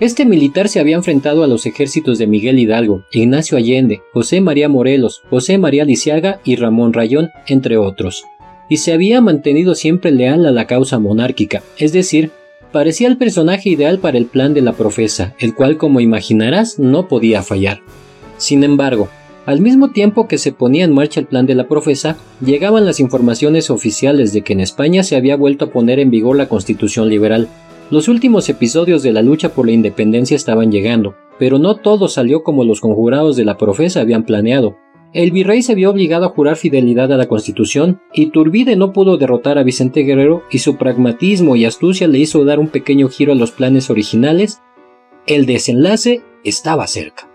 Este 0.00 0.24
militar 0.24 0.68
se 0.68 0.80
había 0.80 0.96
enfrentado 0.96 1.44
a 1.44 1.46
los 1.46 1.66
ejércitos 1.66 2.16
de 2.18 2.26
Miguel 2.26 2.58
Hidalgo, 2.58 3.04
Ignacio 3.12 3.58
Allende, 3.58 4.00
José 4.14 4.40
María 4.40 4.70
Morelos, 4.70 5.22
José 5.28 5.58
María 5.58 5.84
Lisiaga 5.84 6.40
y 6.42 6.56
Ramón 6.56 6.94
Rayón, 6.94 7.28
entre 7.46 7.76
otros, 7.76 8.24
y 8.70 8.78
se 8.78 8.94
había 8.94 9.20
mantenido 9.20 9.74
siempre 9.74 10.10
leal 10.10 10.46
a 10.46 10.52
la 10.52 10.66
causa 10.66 10.98
monárquica, 10.98 11.62
es 11.76 11.92
decir, 11.92 12.30
parecía 12.72 13.08
el 13.08 13.16
personaje 13.16 13.70
ideal 13.70 13.98
para 13.98 14.18
el 14.18 14.26
plan 14.26 14.54
de 14.54 14.60
la 14.60 14.72
profesa, 14.72 15.34
el 15.38 15.54
cual 15.54 15.76
como 15.76 16.00
imaginarás 16.00 16.78
no 16.78 17.08
podía 17.08 17.42
fallar. 17.42 17.80
Sin 18.36 18.64
embargo, 18.64 19.08
Al 19.46 19.60
mismo 19.60 19.90
tiempo 19.90 20.28
que 20.28 20.38
se 20.38 20.52
ponía 20.52 20.84
en 20.84 20.92
marcha 20.92 21.18
el 21.18 21.26
plan 21.26 21.46
de 21.46 21.54
la 21.54 21.66
profesa, 21.66 22.16
llegaban 22.44 22.84
las 22.84 23.00
informaciones 23.00 23.70
oficiales 23.70 24.32
de 24.32 24.42
que 24.42 24.52
en 24.52 24.60
España 24.60 25.02
se 25.02 25.16
había 25.16 25.36
vuelto 25.36 25.64
a 25.64 25.70
poner 25.70 25.98
en 25.98 26.10
vigor 26.10 26.36
la 26.36 26.48
constitución 26.48 27.08
liberal. 27.08 27.48
Los 27.90 28.06
últimos 28.08 28.48
episodios 28.48 29.02
de 29.02 29.12
la 29.12 29.22
lucha 29.22 29.48
por 29.48 29.66
la 29.66 29.72
independencia 29.72 30.36
estaban 30.36 30.70
llegando, 30.70 31.16
pero 31.38 31.58
no 31.58 31.74
todo 31.76 32.06
salió 32.06 32.44
como 32.44 32.64
los 32.64 32.80
conjurados 32.80 33.34
de 33.34 33.44
la 33.44 33.56
profesa 33.56 34.02
habían 34.02 34.24
planeado. 34.24 34.76
El 35.12 35.32
virrey 35.32 35.62
se 35.62 35.74
vio 35.74 35.90
obligado 35.90 36.26
a 36.26 36.28
jurar 36.28 36.54
fidelidad 36.56 37.12
a 37.12 37.16
la 37.16 37.26
Constitución, 37.26 38.00
y 38.14 38.26
Turbide 38.26 38.76
no 38.76 38.92
pudo 38.92 39.16
derrotar 39.16 39.58
a 39.58 39.64
Vicente 39.64 40.02
Guerrero 40.02 40.44
y 40.52 40.60
su 40.60 40.76
pragmatismo 40.76 41.56
y 41.56 41.64
astucia 41.64 42.06
le 42.06 42.18
hizo 42.18 42.44
dar 42.44 42.60
un 42.60 42.68
pequeño 42.68 43.08
giro 43.08 43.32
a 43.32 43.34
los 43.34 43.50
planes 43.50 43.90
originales. 43.90 44.60
El 45.26 45.46
desenlace 45.46 46.22
estaba 46.44 46.86
cerca. 46.86 47.28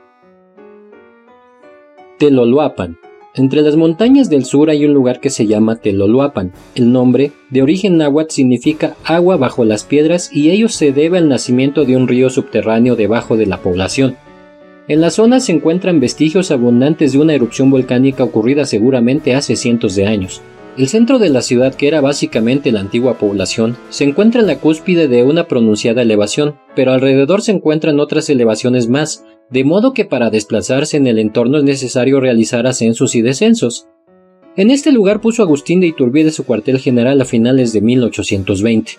Teloloapan. 2.17 2.98
Entre 3.34 3.62
las 3.62 3.75
montañas 3.75 4.29
del 4.29 4.46
sur 4.46 4.70
hay 4.70 4.86
un 4.86 4.94
lugar 4.94 5.20
que 5.20 5.29
se 5.29 5.46
llama 5.46 5.75
Teloloapan. 5.75 6.53
El 6.75 6.94
nombre, 6.94 7.34
de 7.50 7.62
origen 7.62 7.98
náhuatl, 7.98 8.32
significa 8.32 8.96
agua 9.03 9.36
bajo 9.36 9.65
las 9.65 9.84
piedras 9.84 10.29
y 10.32 10.51
ello 10.51 10.70
se 10.70 10.94
debe 10.94 11.17
al 11.17 11.27
nacimiento 11.27 11.84
de 11.84 11.98
un 11.98 12.08
río 12.08 12.29
subterráneo 12.29 12.96
debajo 12.96 13.36
de 13.36 13.48
la 13.48 13.58
población. 13.58 14.15
En 14.88 15.01
la 15.01 15.10
zona 15.10 15.39
se 15.39 15.51
encuentran 15.51 16.00
vestigios 16.00 16.51
abundantes 16.51 17.13
de 17.13 17.18
una 17.18 17.34
erupción 17.34 17.72
volcánica 17.72 18.24
ocurrida 18.24 18.65
seguramente 18.65 19.34
hace 19.34 19.56
cientos 19.56 19.96
de 19.96 20.06
años. 20.06 20.44
El 20.77 20.89
centro 20.89 21.18
de 21.18 21.30
la 21.30 21.42
ciudad, 21.42 21.74
que 21.74 21.88
era 21.88 22.01
básicamente 22.01 22.72
la 22.72 22.82
antigua 22.82 23.18
población, 23.18 23.77
se 23.89 24.04
encuentra 24.04 24.42
en 24.42 24.48
la 24.48 24.60
cúspide 24.60 25.08
de 25.08 25.24
una 25.24 25.48
pronunciada 25.48 26.04
elevación, 26.04 26.56
pero 26.75 26.92
alrededor 26.92 27.42
se 27.42 27.51
encuentran 27.51 28.00
otras 28.00 28.30
elevaciones 28.30 28.88
más, 28.88 29.25
de 29.50 29.63
modo 29.63 29.94
que 29.94 30.06
para 30.06 30.30
desplazarse 30.30 30.98
en 30.98 31.08
el 31.08 31.18
entorno 31.18 31.58
es 31.58 31.63
necesario 31.63 32.20
realizar 32.20 32.68
ascensos 32.68 33.15
y 33.15 33.24
descensos. 33.24 33.88
En 34.56 34.70
este 34.70 34.92
lugar 34.92 35.20
puso 35.20 35.42
Agustín 35.42 35.80
de 35.80 35.88
Iturbide 35.88 36.32
su 36.32 36.46
cuartel 36.46 36.77
general 36.77 37.20
a 37.22 37.25
finales 37.25 37.74
de 37.74 37.82
1820. 37.82 38.94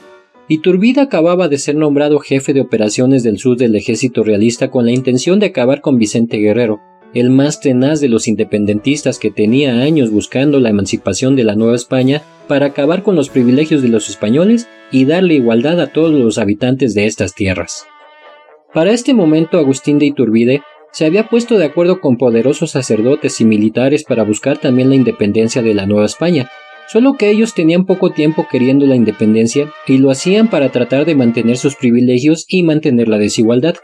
Iturbide 0.48 1.00
acababa 1.00 1.48
de 1.48 1.58
ser 1.58 1.74
nombrado 1.74 2.20
jefe 2.20 2.52
de 2.52 2.60
operaciones 2.60 3.24
del 3.24 3.38
sur 3.38 3.56
del 3.56 3.74
ejército 3.74 4.22
realista 4.22 4.70
con 4.70 4.84
la 4.84 4.92
intención 4.92 5.40
de 5.40 5.46
acabar 5.46 5.80
con 5.80 5.98
Vicente 5.98 6.36
Guerrero, 6.36 6.80
el 7.14 7.30
más 7.30 7.60
tenaz 7.60 8.00
de 8.00 8.08
los 8.08 8.28
independentistas 8.28 9.18
que 9.18 9.32
tenía 9.32 9.80
años 9.80 10.10
buscando 10.12 10.60
la 10.60 10.70
emancipación 10.70 11.34
de 11.34 11.42
la 11.42 11.56
Nueva 11.56 11.74
España 11.74 12.22
para 12.46 12.66
acabar 12.66 13.02
con 13.02 13.16
los 13.16 13.28
privilegios 13.28 13.82
de 13.82 13.88
los 13.88 14.08
españoles 14.08 14.68
y 14.92 15.04
darle 15.04 15.34
igualdad 15.34 15.80
a 15.80 15.88
todos 15.88 16.12
los 16.12 16.38
habitantes 16.38 16.94
de 16.94 17.06
estas 17.06 17.34
tierras. 17.34 17.84
Para 18.72 18.92
este 18.92 19.14
momento 19.14 19.58
Agustín 19.58 19.98
de 19.98 20.06
Iturbide 20.06 20.62
se 20.92 21.06
había 21.06 21.28
puesto 21.28 21.58
de 21.58 21.64
acuerdo 21.64 22.00
con 22.00 22.18
poderosos 22.18 22.70
sacerdotes 22.70 23.40
y 23.40 23.44
militares 23.44 24.04
para 24.04 24.22
buscar 24.22 24.58
también 24.58 24.90
la 24.90 24.94
independencia 24.94 25.60
de 25.60 25.74
la 25.74 25.86
Nueva 25.86 26.06
España, 26.06 26.48
solo 26.88 27.14
que 27.14 27.30
ellos 27.30 27.54
tenían 27.54 27.86
poco 27.86 28.10
tiempo 28.10 28.46
queriendo 28.50 28.86
la 28.86 28.96
independencia 28.96 29.72
y 29.86 29.98
lo 29.98 30.10
hacían 30.10 30.48
para 30.48 30.70
tratar 30.70 31.04
de 31.04 31.14
mantener 31.14 31.56
sus 31.56 31.76
privilegios 31.76 32.44
y 32.48 32.62
mantener 32.62 33.08
la 33.08 33.18
desigualdad. 33.18 33.76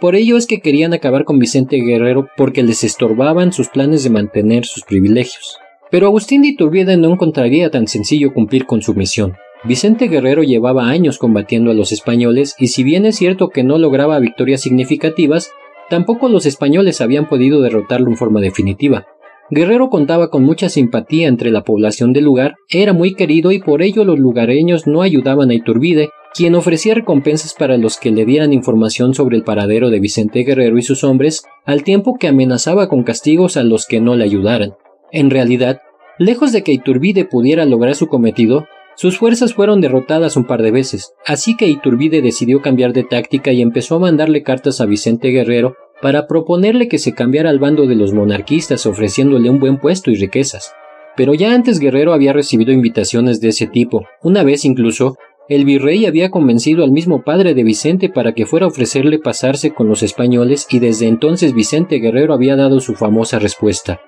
Por 0.00 0.14
ello 0.14 0.36
es 0.36 0.46
que 0.46 0.60
querían 0.60 0.92
acabar 0.92 1.24
con 1.24 1.38
Vicente 1.38 1.76
Guerrero 1.76 2.28
porque 2.36 2.62
les 2.62 2.84
estorbaban 2.84 3.52
sus 3.52 3.68
planes 3.68 4.04
de 4.04 4.10
mantener 4.10 4.66
sus 4.66 4.84
privilegios. 4.84 5.58
Pero 5.90 6.06
Agustín 6.06 6.42
de 6.42 6.48
Iturbide 6.48 6.96
no 6.96 7.12
encontraría 7.12 7.70
tan 7.70 7.86
sencillo 7.88 8.34
cumplir 8.34 8.66
con 8.66 8.82
su 8.82 8.94
misión. 8.94 9.36
Vicente 9.64 10.08
Guerrero 10.08 10.42
llevaba 10.42 10.88
años 10.88 11.18
combatiendo 11.18 11.70
a 11.70 11.74
los 11.74 11.92
españoles 11.92 12.54
y 12.58 12.68
si 12.68 12.84
bien 12.84 13.06
es 13.06 13.16
cierto 13.16 13.48
que 13.48 13.64
no 13.64 13.78
lograba 13.78 14.18
victorias 14.18 14.60
significativas, 14.60 15.50
tampoco 15.88 16.28
los 16.28 16.44
españoles 16.46 17.00
habían 17.00 17.28
podido 17.28 17.60
derrotarlo 17.62 18.10
en 18.10 18.16
forma 18.16 18.40
definitiva. 18.40 19.06
Guerrero 19.48 19.90
contaba 19.90 20.28
con 20.28 20.42
mucha 20.42 20.68
simpatía 20.68 21.28
entre 21.28 21.52
la 21.52 21.62
población 21.62 22.12
del 22.12 22.24
lugar, 22.24 22.56
era 22.68 22.92
muy 22.92 23.14
querido 23.14 23.52
y 23.52 23.60
por 23.60 23.80
ello 23.80 24.04
los 24.04 24.18
lugareños 24.18 24.88
no 24.88 25.02
ayudaban 25.02 25.50
a 25.50 25.54
Iturbide, 25.54 26.10
quien 26.34 26.56
ofrecía 26.56 26.94
recompensas 26.94 27.54
para 27.54 27.76
los 27.76 27.96
que 27.96 28.10
le 28.10 28.24
dieran 28.24 28.52
información 28.52 29.14
sobre 29.14 29.36
el 29.36 29.44
paradero 29.44 29.88
de 29.90 30.00
Vicente 30.00 30.40
Guerrero 30.40 30.78
y 30.78 30.82
sus 30.82 31.04
hombres, 31.04 31.44
al 31.64 31.84
tiempo 31.84 32.16
que 32.18 32.26
amenazaba 32.26 32.88
con 32.88 33.04
castigos 33.04 33.56
a 33.56 33.62
los 33.62 33.86
que 33.86 34.00
no 34.00 34.16
le 34.16 34.24
ayudaran. 34.24 34.74
En 35.12 35.30
realidad, 35.30 35.80
lejos 36.18 36.50
de 36.50 36.62
que 36.62 36.72
Iturbide 36.72 37.24
pudiera 37.24 37.64
lograr 37.64 37.94
su 37.94 38.08
cometido, 38.08 38.66
sus 38.96 39.16
fuerzas 39.16 39.54
fueron 39.54 39.80
derrotadas 39.80 40.36
un 40.36 40.44
par 40.44 40.62
de 40.62 40.72
veces, 40.72 41.12
así 41.24 41.56
que 41.56 41.68
Iturbide 41.68 42.20
decidió 42.20 42.62
cambiar 42.62 42.92
de 42.92 43.04
táctica 43.04 43.52
y 43.52 43.62
empezó 43.62 43.96
a 43.96 44.00
mandarle 44.00 44.42
cartas 44.42 44.80
a 44.80 44.86
Vicente 44.86 45.28
Guerrero 45.28 45.76
para 46.00 46.26
proponerle 46.26 46.88
que 46.88 46.98
se 46.98 47.12
cambiara 47.12 47.50
al 47.50 47.58
bando 47.58 47.86
de 47.86 47.94
los 47.94 48.12
monarquistas 48.12 48.86
ofreciéndole 48.86 49.50
un 49.50 49.60
buen 49.60 49.78
puesto 49.78 50.10
y 50.10 50.16
riquezas. 50.16 50.74
Pero 51.16 51.34
ya 51.34 51.54
antes 51.54 51.78
Guerrero 51.78 52.12
había 52.12 52.32
recibido 52.32 52.72
invitaciones 52.72 53.40
de 53.40 53.48
ese 53.48 53.66
tipo. 53.66 54.06
Una 54.22 54.42
vez 54.42 54.64
incluso, 54.64 55.16
el 55.48 55.64
virrey 55.64 56.06
había 56.06 56.30
convencido 56.30 56.82
al 56.84 56.90
mismo 56.90 57.22
padre 57.22 57.54
de 57.54 57.62
Vicente 57.62 58.08
para 58.08 58.34
que 58.34 58.46
fuera 58.46 58.66
a 58.66 58.68
ofrecerle 58.68 59.18
pasarse 59.18 59.72
con 59.72 59.88
los 59.88 60.02
españoles 60.02 60.66
y 60.70 60.80
desde 60.80 61.06
entonces 61.06 61.54
Vicente 61.54 61.96
Guerrero 61.96 62.34
había 62.34 62.56
dado 62.56 62.80
su 62.80 62.94
famosa 62.94 63.38
respuesta. 63.38 64.00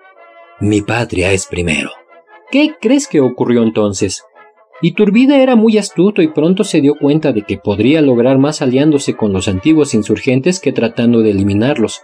Mi 0.61 0.83
patria 0.83 1.33
es 1.33 1.47
primero. 1.47 1.91
¿Qué 2.51 2.75
crees 2.81 3.07
que 3.07 3.21
ocurrió 3.21 3.63
entonces? 3.63 4.25
Iturbide 4.81 5.43
era 5.43 5.57
muy 5.57 5.77
astuto 5.77 6.23
y 6.23 6.29
pronto 6.29 6.63
se 6.63 6.81
dio 6.81 6.95
cuenta 6.95 7.33
de 7.33 7.43
que 7.43 7.59
podría 7.59 8.01
lograr 8.01 8.39
más 8.39 8.63
aliándose 8.63 9.15
con 9.15 9.33
los 9.33 9.49
antiguos 9.49 9.93
insurgentes 9.93 10.61
que 10.61 10.73
tratando 10.73 11.21
de 11.23 11.31
eliminarlos. 11.31 12.03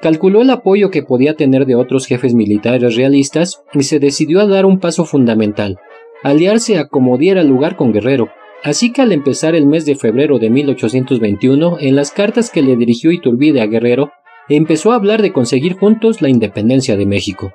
Calculó 0.00 0.40
el 0.40 0.48
apoyo 0.48 0.90
que 0.90 1.02
podía 1.02 1.34
tener 1.34 1.66
de 1.66 1.74
otros 1.74 2.06
jefes 2.06 2.32
militares 2.32 2.96
realistas 2.96 3.62
y 3.74 3.82
se 3.82 3.98
decidió 3.98 4.40
a 4.40 4.46
dar 4.46 4.64
un 4.64 4.80
paso 4.80 5.04
fundamental, 5.04 5.78
aliarse 6.22 6.78
a 6.78 6.88
como 6.88 7.18
diera 7.18 7.44
lugar 7.44 7.76
con 7.76 7.92
Guerrero. 7.92 8.30
Así 8.62 8.90
que 8.90 9.02
al 9.02 9.12
empezar 9.12 9.54
el 9.54 9.66
mes 9.66 9.84
de 9.84 9.94
febrero 9.94 10.38
de 10.38 10.48
1821, 10.48 11.76
en 11.80 11.94
las 11.94 12.10
cartas 12.10 12.48
que 12.48 12.62
le 12.62 12.76
dirigió 12.76 13.12
Iturbide 13.12 13.60
a 13.60 13.66
Guerrero, 13.66 14.12
empezó 14.48 14.92
a 14.92 14.96
hablar 14.96 15.20
de 15.20 15.34
conseguir 15.34 15.74
juntos 15.74 16.22
la 16.22 16.30
independencia 16.30 16.96
de 16.96 17.04
México. 17.04 17.52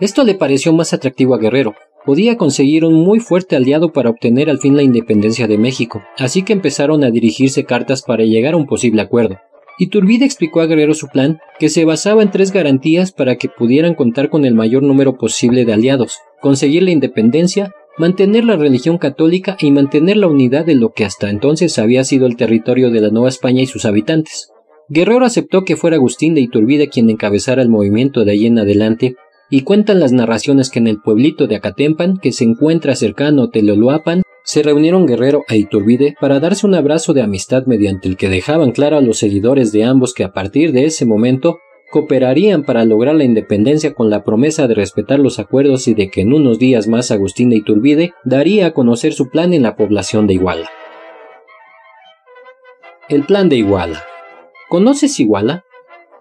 Esto 0.00 0.24
le 0.24 0.34
pareció 0.34 0.72
más 0.72 0.92
atractivo 0.92 1.34
a 1.34 1.38
Guerrero, 1.38 1.74
podía 2.04 2.36
conseguir 2.36 2.84
un 2.84 2.94
muy 2.94 3.20
fuerte 3.20 3.56
aliado 3.56 3.92
para 3.92 4.10
obtener 4.10 4.50
al 4.50 4.58
fin 4.58 4.76
la 4.76 4.82
independencia 4.82 5.46
de 5.46 5.58
México, 5.58 6.02
así 6.18 6.42
que 6.42 6.52
empezaron 6.52 7.04
a 7.04 7.10
dirigirse 7.10 7.64
cartas 7.64 8.02
para 8.02 8.24
llegar 8.24 8.54
a 8.54 8.56
un 8.56 8.66
posible 8.66 9.02
acuerdo. 9.02 9.38
Iturbide 9.78 10.26
explicó 10.26 10.60
a 10.60 10.66
Guerrero 10.66 10.92
su 10.92 11.08
plan, 11.08 11.38
que 11.58 11.70
se 11.70 11.86
basaba 11.86 12.22
en 12.22 12.30
tres 12.30 12.52
garantías 12.52 13.12
para 13.12 13.36
que 13.36 13.48
pudieran 13.48 13.94
contar 13.94 14.28
con 14.28 14.44
el 14.44 14.54
mayor 14.54 14.82
número 14.82 15.16
posible 15.16 15.64
de 15.64 15.72
aliados, 15.72 16.18
conseguir 16.42 16.82
la 16.82 16.90
independencia, 16.90 17.72
mantener 17.96 18.44
la 18.44 18.56
religión 18.56 18.98
católica 18.98 19.56
y 19.58 19.70
mantener 19.70 20.18
la 20.18 20.26
unidad 20.26 20.66
de 20.66 20.74
lo 20.74 20.90
que 20.92 21.04
hasta 21.04 21.30
entonces 21.30 21.78
había 21.78 22.04
sido 22.04 22.26
el 22.26 22.36
territorio 22.36 22.90
de 22.90 23.00
la 23.00 23.10
Nueva 23.10 23.30
España 23.30 23.62
y 23.62 23.66
sus 23.66 23.86
habitantes. 23.86 24.52
Guerrero 24.88 25.24
aceptó 25.24 25.64
que 25.64 25.76
fuera 25.76 25.96
Agustín 25.96 26.34
de 26.34 26.40
Iturbide 26.40 26.88
quien 26.88 27.08
encabezara 27.08 27.62
el 27.62 27.68
movimiento 27.68 28.24
de 28.24 28.32
allí 28.32 28.46
en 28.46 28.58
adelante, 28.58 29.14
y 29.50 29.62
cuentan 29.62 30.00
las 30.00 30.12
narraciones 30.12 30.70
que 30.70 30.78
en 30.78 30.86
el 30.86 31.00
pueblito 31.00 31.46
de 31.46 31.56
Acatempan, 31.56 32.16
que 32.16 32.32
se 32.32 32.44
encuentra 32.44 32.94
cercano 32.94 33.44
a 33.44 33.50
Teloloapan, 33.50 34.22
se 34.44 34.62
reunieron 34.62 35.06
Guerrero 35.06 35.44
e 35.48 35.58
Iturbide 35.58 36.14
para 36.20 36.40
darse 36.40 36.66
un 36.66 36.74
abrazo 36.74 37.12
de 37.12 37.22
amistad 37.22 37.66
mediante 37.66 38.08
el 38.08 38.16
que 38.16 38.28
dejaban 38.28 38.72
claro 38.72 38.96
a 38.96 39.00
los 39.00 39.18
seguidores 39.18 39.72
de 39.72 39.84
ambos 39.84 40.14
que 40.14 40.24
a 40.24 40.32
partir 40.32 40.72
de 40.72 40.86
ese 40.86 41.04
momento 41.04 41.58
cooperarían 41.90 42.62
para 42.62 42.84
lograr 42.84 43.16
la 43.16 43.24
independencia 43.24 43.94
con 43.94 44.10
la 44.10 44.22
promesa 44.22 44.68
de 44.68 44.74
respetar 44.74 45.18
los 45.18 45.38
acuerdos 45.38 45.88
y 45.88 45.94
de 45.94 46.08
que 46.08 46.22
en 46.22 46.32
unos 46.32 46.58
días 46.58 46.86
más 46.86 47.10
Agustín 47.10 47.50
de 47.50 47.56
Iturbide 47.56 48.12
daría 48.24 48.66
a 48.66 48.70
conocer 48.72 49.12
su 49.12 49.28
plan 49.28 49.52
en 49.52 49.64
la 49.64 49.76
población 49.76 50.26
de 50.26 50.34
Iguala. 50.34 50.70
El 53.08 53.24
plan 53.24 53.48
de 53.48 53.56
Iguala. 53.56 54.04
¿Conoces 54.68 55.18
Iguala? 55.18 55.64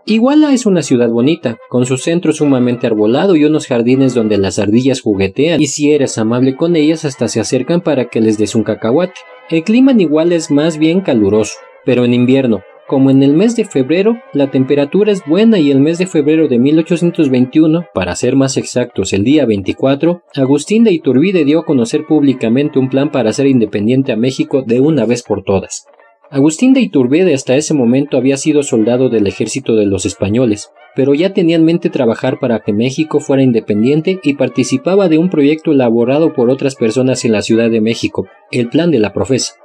Iguala 0.05 0.53
es 0.53 0.65
una 0.65 0.81
ciudad 0.81 1.09
bonita, 1.09 1.57
con 1.69 1.85
su 1.85 1.97
centro 1.97 2.33
sumamente 2.33 2.87
arbolado 2.87 3.35
y 3.35 3.45
unos 3.45 3.67
jardines 3.67 4.13
donde 4.15 4.37
las 4.37 4.57
ardillas 4.57 5.01
juguetean 5.01 5.61
y 5.61 5.67
si 5.67 5.91
eres 5.91 6.17
amable 6.17 6.55
con 6.55 6.75
ellas 6.75 7.05
hasta 7.05 7.27
se 7.27 7.39
acercan 7.39 7.81
para 7.81 8.05
que 8.05 8.21
les 8.21 8.37
des 8.37 8.55
un 8.55 8.63
cacahuate. 8.63 9.19
El 9.49 9.63
clima 9.63 9.91
en 9.91 10.01
Iguala 10.01 10.35
es 10.35 10.49
más 10.51 10.77
bien 10.77 11.01
caluroso, 11.01 11.55
pero 11.85 12.05
en 12.05 12.13
invierno, 12.13 12.61
como 12.89 13.11
en 13.11 13.21
el 13.21 13.33
mes 13.33 13.55
de 13.55 13.65
febrero, 13.65 14.17
la 14.33 14.49
temperatura 14.49 15.11
es 15.11 15.23
buena 15.23 15.59
y 15.59 15.69
el 15.69 15.79
mes 15.79 15.99
de 15.99 16.07
febrero 16.07 16.47
de 16.47 16.57
1821, 16.57 17.85
para 17.93 18.15
ser 18.15 18.35
más 18.35 18.57
exactos 18.57 19.13
el 19.13 19.23
día 19.23 19.45
24, 19.45 20.23
Agustín 20.33 20.83
de 20.83 20.93
Iturbide 20.93 21.45
dio 21.45 21.59
a 21.59 21.65
conocer 21.65 22.05
públicamente 22.07 22.79
un 22.79 22.89
plan 22.89 23.11
para 23.11 23.29
hacer 23.29 23.45
independiente 23.45 24.11
a 24.11 24.17
México 24.17 24.63
de 24.65 24.81
una 24.81 25.05
vez 25.05 25.21
por 25.21 25.43
todas. 25.43 25.85
Agustín 26.31 26.75
de 26.75 26.81
Iturbide 26.81 27.33
hasta 27.33 27.55
ese 27.55 27.73
momento 27.73 28.15
había 28.15 28.37
sido 28.37 28.61
soldado 28.61 29.09
del 29.09 29.25
ejército 29.25 29.75
de 29.75 29.87
los 29.87 30.05
españoles, 30.05 30.69
pero 30.95 31.15
ya 31.15 31.33
tenía 31.33 31.55
en 31.55 31.65
mente 31.65 31.89
trabajar 31.89 32.37
para 32.39 32.59
que 32.59 32.71
México 32.71 33.19
fuera 33.19 33.41
independiente 33.41 34.19
y 34.21 34.35
participaba 34.35 35.09
de 35.09 35.17
un 35.17 35.31
proyecto 35.31 35.71
elaborado 35.71 36.33
por 36.33 36.51
otras 36.51 36.75
personas 36.75 37.25
en 37.25 37.31
la 37.31 37.41
Ciudad 37.41 37.71
de 37.71 37.81
México, 37.81 38.27
el 38.51 38.69
Plan 38.69 38.91
de 38.91 38.99
la 38.99 39.11
Profesa. 39.11 39.55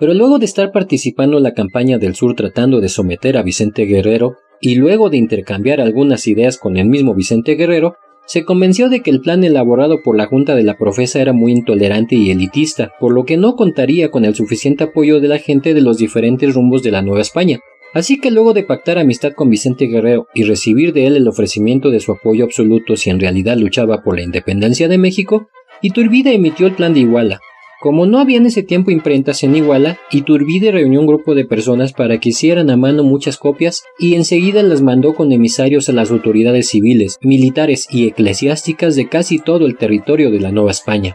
Pero 0.00 0.14
luego 0.14 0.40
de 0.40 0.46
estar 0.46 0.72
participando 0.72 1.36
en 1.36 1.44
la 1.44 1.54
campaña 1.54 1.98
del 1.98 2.16
sur 2.16 2.34
tratando 2.34 2.80
de 2.80 2.88
someter 2.88 3.36
a 3.36 3.44
Vicente 3.44 3.84
Guerrero, 3.84 4.38
y 4.60 4.74
luego 4.74 5.10
de 5.10 5.18
intercambiar 5.18 5.80
algunas 5.80 6.26
ideas 6.26 6.58
con 6.58 6.76
el 6.76 6.86
mismo 6.86 7.14
Vicente 7.14 7.54
Guerrero, 7.54 7.96
se 8.26 8.44
convenció 8.44 8.88
de 8.88 9.00
que 9.00 9.10
el 9.10 9.20
plan 9.20 9.44
elaborado 9.44 10.02
por 10.02 10.16
la 10.16 10.26
Junta 10.26 10.54
de 10.54 10.62
la 10.62 10.78
Profesa 10.78 11.20
era 11.20 11.32
muy 11.32 11.52
intolerante 11.52 12.16
y 12.16 12.30
elitista, 12.30 12.92
por 12.98 13.12
lo 13.12 13.24
que 13.24 13.36
no 13.36 13.54
contaría 13.54 14.10
con 14.10 14.24
el 14.24 14.34
suficiente 14.34 14.84
apoyo 14.84 15.20
de 15.20 15.28
la 15.28 15.38
gente 15.38 15.74
de 15.74 15.82
los 15.82 15.98
diferentes 15.98 16.54
rumbos 16.54 16.82
de 16.82 16.90
la 16.90 17.02
Nueva 17.02 17.20
España. 17.20 17.60
Así 17.92 18.20
que 18.20 18.30
luego 18.30 18.54
de 18.54 18.64
pactar 18.64 18.98
amistad 18.98 19.32
con 19.34 19.50
Vicente 19.50 19.86
Guerrero 19.86 20.26
y 20.34 20.42
recibir 20.42 20.92
de 20.92 21.06
él 21.06 21.16
el 21.16 21.28
ofrecimiento 21.28 21.90
de 21.90 22.00
su 22.00 22.12
apoyo 22.12 22.44
absoluto 22.44 22.96
si 22.96 23.10
en 23.10 23.20
realidad 23.20 23.56
luchaba 23.56 24.02
por 24.02 24.16
la 24.16 24.22
independencia 24.22 24.88
de 24.88 24.98
México, 24.98 25.48
Iturbide 25.80 26.34
emitió 26.34 26.66
el 26.66 26.74
plan 26.74 26.94
de 26.94 27.00
Iguala, 27.00 27.40
como 27.84 28.06
no 28.06 28.18
había 28.18 28.38
en 28.38 28.46
ese 28.46 28.62
tiempo 28.62 28.90
imprentas 28.90 29.42
en 29.42 29.54
Iguala, 29.54 29.98
Iturbide 30.10 30.72
reunió 30.72 31.00
un 31.00 31.06
grupo 31.06 31.34
de 31.34 31.44
personas 31.44 31.92
para 31.92 32.18
que 32.18 32.30
hicieran 32.30 32.70
a 32.70 32.78
mano 32.78 33.04
muchas 33.04 33.36
copias 33.36 33.84
y 33.98 34.14
enseguida 34.14 34.62
las 34.62 34.80
mandó 34.80 35.12
con 35.12 35.32
emisarios 35.32 35.90
a 35.90 35.92
las 35.92 36.10
autoridades 36.10 36.66
civiles, 36.66 37.18
militares 37.20 37.86
y 37.90 38.06
eclesiásticas 38.06 38.96
de 38.96 39.10
casi 39.10 39.38
todo 39.38 39.66
el 39.66 39.76
territorio 39.76 40.30
de 40.30 40.40
la 40.40 40.50
Nueva 40.50 40.70
España. 40.70 41.14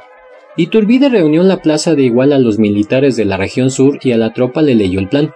Iturbide 0.57 1.09
reunió 1.09 1.41
en 1.41 1.47
la 1.47 1.63
plaza 1.63 1.95
de 1.95 2.03
Iguala 2.03 2.35
a 2.35 2.39
los 2.39 2.59
militares 2.59 3.15
de 3.15 3.25
la 3.25 3.37
región 3.37 3.71
sur 3.71 3.97
y 4.03 4.11
a 4.11 4.19
la 4.19 4.33
tropa 4.33 4.61
le 4.61 4.75
leyó 4.75 4.99
el 4.99 5.09
plan. 5.09 5.31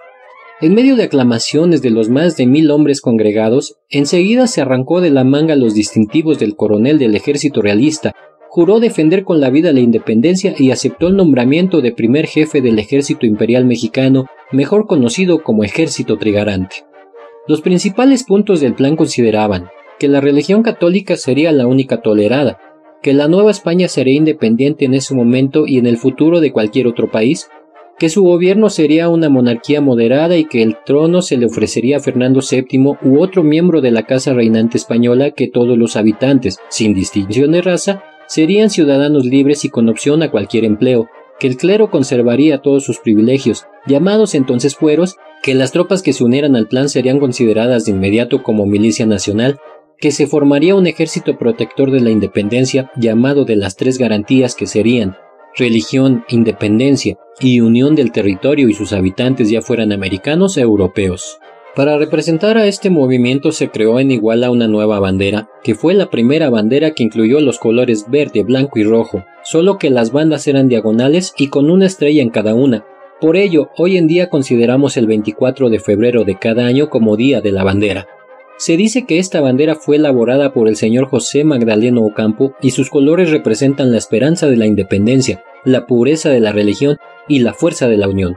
En 0.60 0.72
medio 0.72 0.94
de 0.94 1.02
aclamaciones 1.02 1.82
de 1.82 1.90
los 1.90 2.10
más 2.10 2.36
de 2.36 2.46
mil 2.46 2.70
hombres 2.70 3.00
congregados, 3.00 3.74
enseguida 3.90 4.46
se 4.46 4.60
arrancó 4.60 5.00
de 5.00 5.10
la 5.10 5.24
manga 5.24 5.56
los 5.56 5.74
distintivos 5.74 6.38
del 6.38 6.54
coronel 6.54 7.00
del 7.00 7.16
ejército 7.16 7.60
realista, 7.60 8.14
juró 8.54 8.78
defender 8.78 9.24
con 9.24 9.40
la 9.40 9.50
vida 9.50 9.72
la 9.72 9.80
independencia 9.80 10.54
y 10.56 10.70
aceptó 10.70 11.08
el 11.08 11.16
nombramiento 11.16 11.80
de 11.80 11.90
primer 11.90 12.28
jefe 12.28 12.60
del 12.60 12.78
ejército 12.78 13.26
imperial 13.26 13.64
mexicano, 13.64 14.26
mejor 14.52 14.86
conocido 14.86 15.42
como 15.42 15.64
ejército 15.64 16.18
trigarante. 16.18 16.84
Los 17.48 17.62
principales 17.62 18.22
puntos 18.22 18.60
del 18.60 18.76
plan 18.76 18.94
consideraban 18.94 19.70
que 19.98 20.06
la 20.06 20.20
religión 20.20 20.62
católica 20.62 21.16
sería 21.16 21.50
la 21.50 21.66
única 21.66 22.00
tolerada, 22.00 22.60
que 23.02 23.12
la 23.12 23.26
Nueva 23.26 23.50
España 23.50 23.88
sería 23.88 24.14
independiente 24.14 24.84
en 24.84 24.94
ese 24.94 25.16
momento 25.16 25.66
y 25.66 25.78
en 25.78 25.86
el 25.86 25.96
futuro 25.96 26.40
de 26.40 26.52
cualquier 26.52 26.86
otro 26.86 27.10
país, 27.10 27.50
que 27.98 28.08
su 28.08 28.22
gobierno 28.22 28.70
sería 28.70 29.08
una 29.08 29.28
monarquía 29.28 29.80
moderada 29.80 30.36
y 30.36 30.44
que 30.44 30.62
el 30.62 30.76
trono 30.86 31.22
se 31.22 31.38
le 31.38 31.46
ofrecería 31.46 31.96
a 31.96 32.00
Fernando 32.00 32.38
VII 32.38 32.98
u 33.02 33.20
otro 33.20 33.42
miembro 33.42 33.80
de 33.80 33.90
la 33.90 34.04
casa 34.04 34.32
reinante 34.32 34.78
española 34.78 35.32
que 35.32 35.48
todos 35.48 35.76
los 35.76 35.96
habitantes, 35.96 36.60
sin 36.68 36.94
distinción 36.94 37.50
de 37.50 37.60
raza, 37.62 38.04
serían 38.26 38.70
ciudadanos 38.70 39.24
libres 39.24 39.64
y 39.64 39.70
con 39.70 39.88
opción 39.88 40.22
a 40.22 40.30
cualquier 40.30 40.64
empleo, 40.64 41.08
que 41.38 41.46
el 41.46 41.56
clero 41.56 41.90
conservaría 41.90 42.58
todos 42.58 42.84
sus 42.84 42.98
privilegios, 42.98 43.66
llamados 43.86 44.34
entonces 44.34 44.76
fueros, 44.76 45.16
que 45.42 45.54
las 45.54 45.72
tropas 45.72 46.02
que 46.02 46.12
se 46.12 46.24
unieran 46.24 46.56
al 46.56 46.68
plan 46.68 46.88
serían 46.88 47.18
consideradas 47.18 47.84
de 47.84 47.92
inmediato 47.92 48.42
como 48.42 48.66
milicia 48.66 49.06
nacional, 49.06 49.58
que 49.98 50.10
se 50.10 50.26
formaría 50.26 50.74
un 50.74 50.86
ejército 50.86 51.38
protector 51.38 51.90
de 51.90 52.00
la 52.00 52.10
independencia 52.10 52.90
llamado 52.96 53.44
de 53.44 53.56
las 53.56 53.76
tres 53.76 53.98
garantías 53.98 54.54
que 54.54 54.66
serían 54.66 55.16
religión, 55.56 56.24
independencia 56.28 57.16
y 57.40 57.60
unión 57.60 57.94
del 57.94 58.12
territorio 58.12 58.68
y 58.68 58.74
sus 58.74 58.92
habitantes 58.92 59.50
ya 59.50 59.62
fueran 59.62 59.92
americanos 59.92 60.56
o 60.56 60.60
europeos. 60.60 61.38
Para 61.74 61.98
representar 61.98 62.56
a 62.56 62.68
este 62.68 62.88
movimiento 62.88 63.50
se 63.50 63.68
creó 63.68 63.98
en 63.98 64.12
Iguala 64.12 64.52
una 64.52 64.68
nueva 64.68 65.00
bandera, 65.00 65.48
que 65.64 65.74
fue 65.74 65.94
la 65.94 66.08
primera 66.08 66.48
bandera 66.48 66.92
que 66.92 67.02
incluyó 67.02 67.40
los 67.40 67.58
colores 67.58 68.06
verde, 68.08 68.44
blanco 68.44 68.78
y 68.78 68.84
rojo, 68.84 69.24
solo 69.42 69.76
que 69.76 69.90
las 69.90 70.12
bandas 70.12 70.46
eran 70.46 70.68
diagonales 70.68 71.34
y 71.36 71.48
con 71.48 71.70
una 71.70 71.86
estrella 71.86 72.22
en 72.22 72.30
cada 72.30 72.54
una. 72.54 72.84
Por 73.20 73.36
ello, 73.36 73.70
hoy 73.76 73.96
en 73.96 74.06
día 74.06 74.30
consideramos 74.30 74.96
el 74.96 75.08
24 75.08 75.68
de 75.68 75.80
febrero 75.80 76.22
de 76.22 76.38
cada 76.38 76.64
año 76.66 76.90
como 76.90 77.16
Día 77.16 77.40
de 77.40 77.50
la 77.50 77.64
Bandera. 77.64 78.06
Se 78.56 78.76
dice 78.76 79.04
que 79.04 79.18
esta 79.18 79.40
bandera 79.40 79.74
fue 79.74 79.96
elaborada 79.96 80.52
por 80.52 80.68
el 80.68 80.76
señor 80.76 81.08
José 81.08 81.42
Magdaleno 81.42 82.04
Ocampo 82.04 82.54
y 82.62 82.70
sus 82.70 82.88
colores 82.88 83.32
representan 83.32 83.90
la 83.90 83.98
esperanza 83.98 84.46
de 84.46 84.56
la 84.56 84.66
independencia, 84.66 85.42
la 85.64 85.86
pureza 85.86 86.30
de 86.30 86.38
la 86.38 86.52
religión 86.52 86.98
y 87.26 87.40
la 87.40 87.52
fuerza 87.52 87.88
de 87.88 87.96
la 87.96 88.08
unión. 88.08 88.36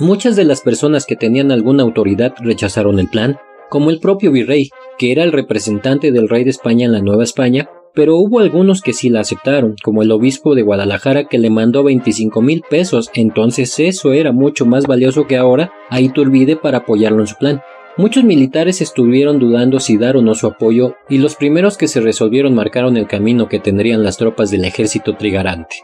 Muchas 0.00 0.36
de 0.36 0.44
las 0.44 0.60
personas 0.60 1.06
que 1.06 1.16
tenían 1.16 1.50
alguna 1.50 1.82
autoridad 1.82 2.32
rechazaron 2.38 3.00
el 3.00 3.08
plan, 3.08 3.38
como 3.68 3.90
el 3.90 3.98
propio 3.98 4.30
virrey, 4.30 4.70
que 4.96 5.10
era 5.10 5.24
el 5.24 5.32
representante 5.32 6.12
del 6.12 6.28
rey 6.28 6.44
de 6.44 6.50
España 6.50 6.86
en 6.86 6.92
la 6.92 7.00
Nueva 7.00 7.24
España, 7.24 7.68
pero 7.94 8.14
hubo 8.14 8.38
algunos 8.38 8.80
que 8.80 8.92
sí 8.92 9.08
la 9.10 9.20
aceptaron, 9.20 9.74
como 9.82 10.04
el 10.04 10.12
obispo 10.12 10.54
de 10.54 10.62
Guadalajara 10.62 11.24
que 11.24 11.38
le 11.38 11.50
mandó 11.50 11.82
25 11.82 12.40
mil 12.42 12.62
pesos, 12.70 13.10
entonces 13.14 13.76
eso 13.80 14.12
era 14.12 14.30
mucho 14.30 14.66
más 14.66 14.86
valioso 14.86 15.26
que 15.26 15.36
ahora 15.36 15.72
a 15.90 16.00
Iturbide 16.00 16.54
para 16.54 16.78
apoyarlo 16.78 17.22
en 17.22 17.26
su 17.26 17.34
plan. 17.34 17.60
Muchos 17.96 18.22
militares 18.22 18.80
estuvieron 18.80 19.40
dudando 19.40 19.80
si 19.80 19.96
dar 19.96 20.16
o 20.16 20.22
no 20.22 20.36
su 20.36 20.46
apoyo, 20.46 20.94
y 21.08 21.18
los 21.18 21.34
primeros 21.34 21.76
que 21.76 21.88
se 21.88 22.00
resolvieron 22.00 22.54
marcaron 22.54 22.96
el 22.96 23.08
camino 23.08 23.48
que 23.48 23.58
tendrían 23.58 24.04
las 24.04 24.16
tropas 24.16 24.52
del 24.52 24.64
ejército 24.64 25.16
trigarante. 25.16 25.78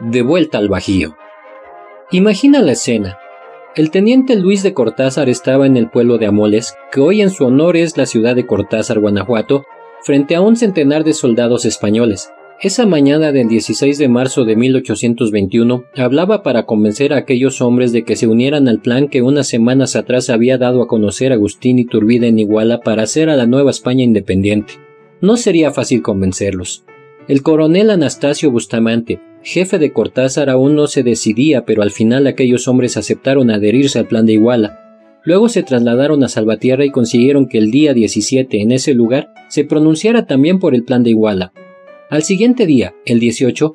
De 0.00 0.22
vuelta 0.22 0.58
al 0.58 0.68
Bajío. 0.68 1.16
Imagina 2.10 2.60
la 2.60 2.72
escena. 2.72 3.18
El 3.76 3.90
teniente 3.90 4.34
Luis 4.36 4.62
de 4.62 4.74
Cortázar 4.74 5.28
estaba 5.28 5.66
en 5.66 5.76
el 5.76 5.90
pueblo 5.90 6.18
de 6.18 6.26
Amoles, 6.26 6.74
que 6.90 7.00
hoy 7.00 7.22
en 7.22 7.30
su 7.30 7.44
honor 7.44 7.76
es 7.76 7.96
la 7.96 8.06
ciudad 8.06 8.34
de 8.34 8.46
Cortázar, 8.46 8.98
Guanajuato, 8.98 9.64
frente 10.02 10.34
a 10.34 10.40
un 10.40 10.56
centenar 10.56 11.04
de 11.04 11.12
soldados 11.12 11.64
españoles. 11.64 12.32
Esa 12.62 12.84
mañana 12.84 13.32
del 13.32 13.48
16 13.48 13.96
de 13.96 14.08
marzo 14.08 14.44
de 14.44 14.54
1821 14.54 15.84
hablaba 15.96 16.42
para 16.42 16.66
convencer 16.66 17.14
a 17.14 17.16
aquellos 17.16 17.62
hombres 17.62 17.92
de 17.92 18.02
que 18.04 18.16
se 18.16 18.26
unieran 18.26 18.68
al 18.68 18.80
plan 18.80 19.08
que 19.08 19.22
unas 19.22 19.48
semanas 19.48 19.96
atrás 19.96 20.28
había 20.28 20.58
dado 20.58 20.82
a 20.82 20.86
conocer 20.86 21.32
Agustín 21.32 21.78
Iturbide 21.78 22.28
en 22.28 22.38
Iguala 22.38 22.80
para 22.80 23.04
hacer 23.04 23.30
a 23.30 23.36
la 23.36 23.46
Nueva 23.46 23.70
España 23.70 24.04
independiente. 24.04 24.74
No 25.22 25.36
sería 25.36 25.70
fácil 25.70 26.02
convencerlos. 26.02 26.84
El 27.28 27.42
coronel 27.42 27.88
Anastasio 27.90 28.50
Bustamante, 28.50 29.20
jefe 29.42 29.78
de 29.78 29.92
Cortázar 29.92 30.50
aún 30.50 30.74
no 30.74 30.86
se 30.86 31.02
decidía, 31.02 31.64
pero 31.64 31.82
al 31.82 31.90
final 31.90 32.26
aquellos 32.26 32.68
hombres 32.68 32.96
aceptaron 32.96 33.50
adherirse 33.50 33.98
al 33.98 34.06
plan 34.06 34.26
de 34.26 34.34
Iguala. 34.34 34.78
Luego 35.24 35.48
se 35.48 35.62
trasladaron 35.62 36.24
a 36.24 36.28
Salvatierra 36.28 36.84
y 36.84 36.90
consiguieron 36.90 37.46
que 37.46 37.58
el 37.58 37.70
día 37.70 37.92
17 37.92 38.60
en 38.60 38.72
ese 38.72 38.94
lugar 38.94 39.32
se 39.48 39.64
pronunciara 39.64 40.26
también 40.26 40.58
por 40.58 40.74
el 40.74 40.84
plan 40.84 41.02
de 41.02 41.10
Iguala. 41.10 41.52
Al 42.08 42.22
siguiente 42.22 42.66
día, 42.66 42.94
el 43.04 43.20
18, 43.20 43.74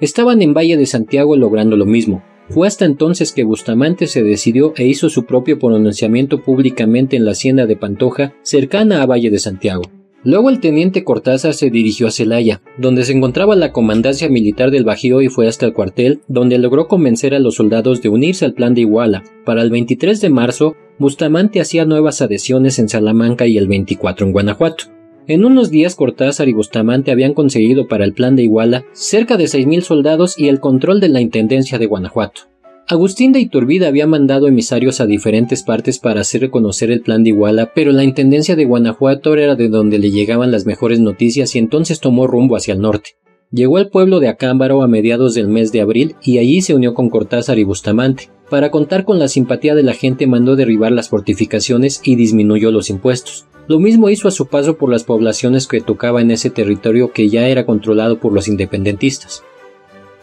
estaban 0.00 0.42
en 0.42 0.54
Valle 0.54 0.76
de 0.76 0.86
Santiago 0.86 1.36
logrando 1.36 1.76
lo 1.76 1.86
mismo. 1.86 2.22
Fue 2.48 2.66
hasta 2.66 2.84
entonces 2.84 3.32
que 3.32 3.44
Bustamante 3.44 4.06
se 4.06 4.22
decidió 4.22 4.72
e 4.76 4.86
hizo 4.86 5.10
su 5.10 5.24
propio 5.24 5.58
pronunciamiento 5.58 6.42
públicamente 6.42 7.16
en 7.16 7.24
la 7.24 7.32
hacienda 7.32 7.66
de 7.66 7.76
Pantoja, 7.76 8.34
cercana 8.42 9.02
a 9.02 9.06
Valle 9.06 9.30
de 9.30 9.38
Santiago. 9.38 9.82
Luego 10.26 10.50
el 10.50 10.58
teniente 10.58 11.04
Cortázar 11.04 11.54
se 11.54 11.70
dirigió 11.70 12.08
a 12.08 12.10
Celaya, 12.10 12.60
donde 12.78 13.04
se 13.04 13.12
encontraba 13.12 13.54
la 13.54 13.70
comandancia 13.70 14.28
militar 14.28 14.72
del 14.72 14.82
Bajío 14.82 15.22
y 15.22 15.28
fue 15.28 15.46
hasta 15.46 15.66
el 15.66 15.72
cuartel, 15.72 16.20
donde 16.26 16.58
logró 16.58 16.88
convencer 16.88 17.32
a 17.32 17.38
los 17.38 17.54
soldados 17.54 18.02
de 18.02 18.08
unirse 18.08 18.44
al 18.44 18.52
plan 18.52 18.74
de 18.74 18.80
Iguala. 18.80 19.22
Para 19.44 19.62
el 19.62 19.70
23 19.70 20.20
de 20.20 20.28
marzo, 20.28 20.74
Bustamante 20.98 21.60
hacía 21.60 21.84
nuevas 21.84 22.22
adhesiones 22.22 22.80
en 22.80 22.88
Salamanca 22.88 23.46
y 23.46 23.56
el 23.56 23.68
24 23.68 24.26
en 24.26 24.32
Guanajuato. 24.32 24.86
En 25.28 25.44
unos 25.44 25.70
días 25.70 25.94
Cortázar 25.94 26.48
y 26.48 26.52
Bustamante 26.52 27.12
habían 27.12 27.32
conseguido 27.32 27.86
para 27.86 28.04
el 28.04 28.12
plan 28.12 28.34
de 28.34 28.42
Iguala 28.42 28.84
cerca 28.94 29.36
de 29.36 29.44
6.000 29.44 29.82
soldados 29.82 30.36
y 30.36 30.48
el 30.48 30.58
control 30.58 30.98
de 30.98 31.08
la 31.08 31.20
Intendencia 31.20 31.78
de 31.78 31.86
Guanajuato. 31.86 32.55
Agustín 32.88 33.32
de 33.32 33.40
Iturbide 33.40 33.88
había 33.88 34.06
mandado 34.06 34.46
emisarios 34.46 35.00
a 35.00 35.06
diferentes 35.06 35.64
partes 35.64 35.98
para 35.98 36.20
hacer 36.20 36.42
reconocer 36.42 36.92
el 36.92 37.00
plan 37.00 37.24
de 37.24 37.30
Iguala, 37.30 37.72
pero 37.74 37.90
la 37.90 38.04
Intendencia 38.04 38.54
de 38.54 38.64
Guanajuato 38.64 39.34
era 39.34 39.56
de 39.56 39.68
donde 39.68 39.98
le 39.98 40.12
llegaban 40.12 40.52
las 40.52 40.66
mejores 40.66 41.00
noticias 41.00 41.56
y 41.56 41.58
entonces 41.58 41.98
tomó 41.98 42.28
rumbo 42.28 42.54
hacia 42.54 42.74
el 42.74 42.80
norte. 42.80 43.16
Llegó 43.50 43.78
al 43.78 43.88
pueblo 43.90 44.20
de 44.20 44.28
Acámbaro 44.28 44.84
a 44.84 44.88
mediados 44.88 45.34
del 45.34 45.48
mes 45.48 45.72
de 45.72 45.80
abril 45.80 46.14
y 46.22 46.38
allí 46.38 46.62
se 46.62 46.74
unió 46.74 46.94
con 46.94 47.10
Cortázar 47.10 47.58
y 47.58 47.64
Bustamante. 47.64 48.30
Para 48.48 48.70
contar 48.70 49.04
con 49.04 49.18
la 49.18 49.26
simpatía 49.26 49.74
de 49.74 49.82
la 49.82 49.92
gente 49.92 50.28
mandó 50.28 50.54
derribar 50.54 50.92
las 50.92 51.08
fortificaciones 51.08 52.00
y 52.04 52.14
disminuyó 52.14 52.70
los 52.70 52.88
impuestos. 52.88 53.46
Lo 53.66 53.80
mismo 53.80 54.10
hizo 54.10 54.28
a 54.28 54.30
su 54.30 54.46
paso 54.46 54.78
por 54.78 54.92
las 54.92 55.02
poblaciones 55.02 55.66
que 55.66 55.80
tocaba 55.80 56.20
en 56.22 56.30
ese 56.30 56.50
territorio 56.50 57.10
que 57.10 57.28
ya 57.28 57.48
era 57.48 57.66
controlado 57.66 58.20
por 58.20 58.32
los 58.32 58.46
independentistas. 58.46 59.42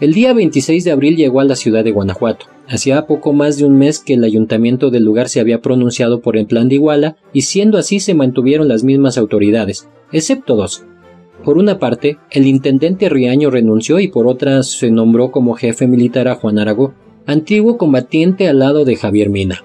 El 0.03 0.13
día 0.13 0.33
26 0.33 0.83
de 0.83 0.91
abril 0.91 1.15
llegó 1.15 1.39
a 1.39 1.45
la 1.45 1.55
ciudad 1.55 1.85
de 1.85 1.93
Guanajuato. 1.93 2.47
Hacía 2.67 3.07
poco 3.07 3.31
más 3.31 3.55
de 3.55 3.63
un 3.63 3.77
mes 3.77 3.99
que 3.99 4.15
el 4.15 4.25
ayuntamiento 4.25 4.89
del 4.89 5.05
lugar 5.05 5.29
se 5.29 5.39
había 5.39 5.61
pronunciado 5.61 6.19
por 6.19 6.35
el 6.35 6.45
plan 6.45 6.67
de 6.67 6.75
Iguala 6.75 7.15
y 7.31 7.43
siendo 7.43 7.77
así 7.77 8.01
se 8.01 8.13
mantuvieron 8.13 8.67
las 8.67 8.83
mismas 8.83 9.17
autoridades, 9.17 9.87
excepto 10.11 10.57
dos. 10.57 10.83
Por 11.45 11.57
una 11.57 11.79
parte, 11.79 12.17
el 12.31 12.47
intendente 12.47 13.07
Riaño 13.07 13.49
renunció 13.49 14.01
y 14.01 14.09
por 14.09 14.27
otra 14.27 14.61
se 14.63 14.91
nombró 14.91 15.31
como 15.31 15.53
jefe 15.53 15.87
militar 15.87 16.27
a 16.27 16.35
Juan 16.35 16.59
Aragó, 16.59 16.93
antiguo 17.25 17.77
combatiente 17.77 18.49
al 18.49 18.59
lado 18.59 18.83
de 18.83 18.97
Javier 18.97 19.29
Mina. 19.29 19.63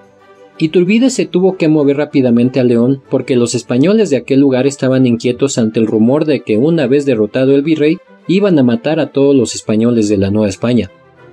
Iturbide 0.56 1.10
se 1.10 1.26
tuvo 1.26 1.56
que 1.56 1.66
mover 1.66 1.96
rápidamente 1.96 2.60
a 2.60 2.64
León 2.64 3.02
porque 3.10 3.34
los 3.34 3.56
españoles 3.56 4.08
de 4.10 4.18
aquel 4.18 4.38
lugar 4.38 4.68
estaban 4.68 5.04
inquietos 5.04 5.58
ante 5.58 5.80
el 5.80 5.88
rumor 5.88 6.26
de 6.26 6.42
que 6.42 6.58
una 6.58 6.86
vez 6.86 7.06
derrotado 7.06 7.56
el 7.56 7.62
virrey 7.62 7.98
iban 8.28 8.58
a 8.58 8.62
matar 8.62 9.00
a 9.00 9.10
todos 9.10 9.34
los 9.34 9.54
españoles 9.54 10.08
de 10.08 10.18
la 10.18 10.30
Nueva 10.30 10.48
España. 10.48 10.90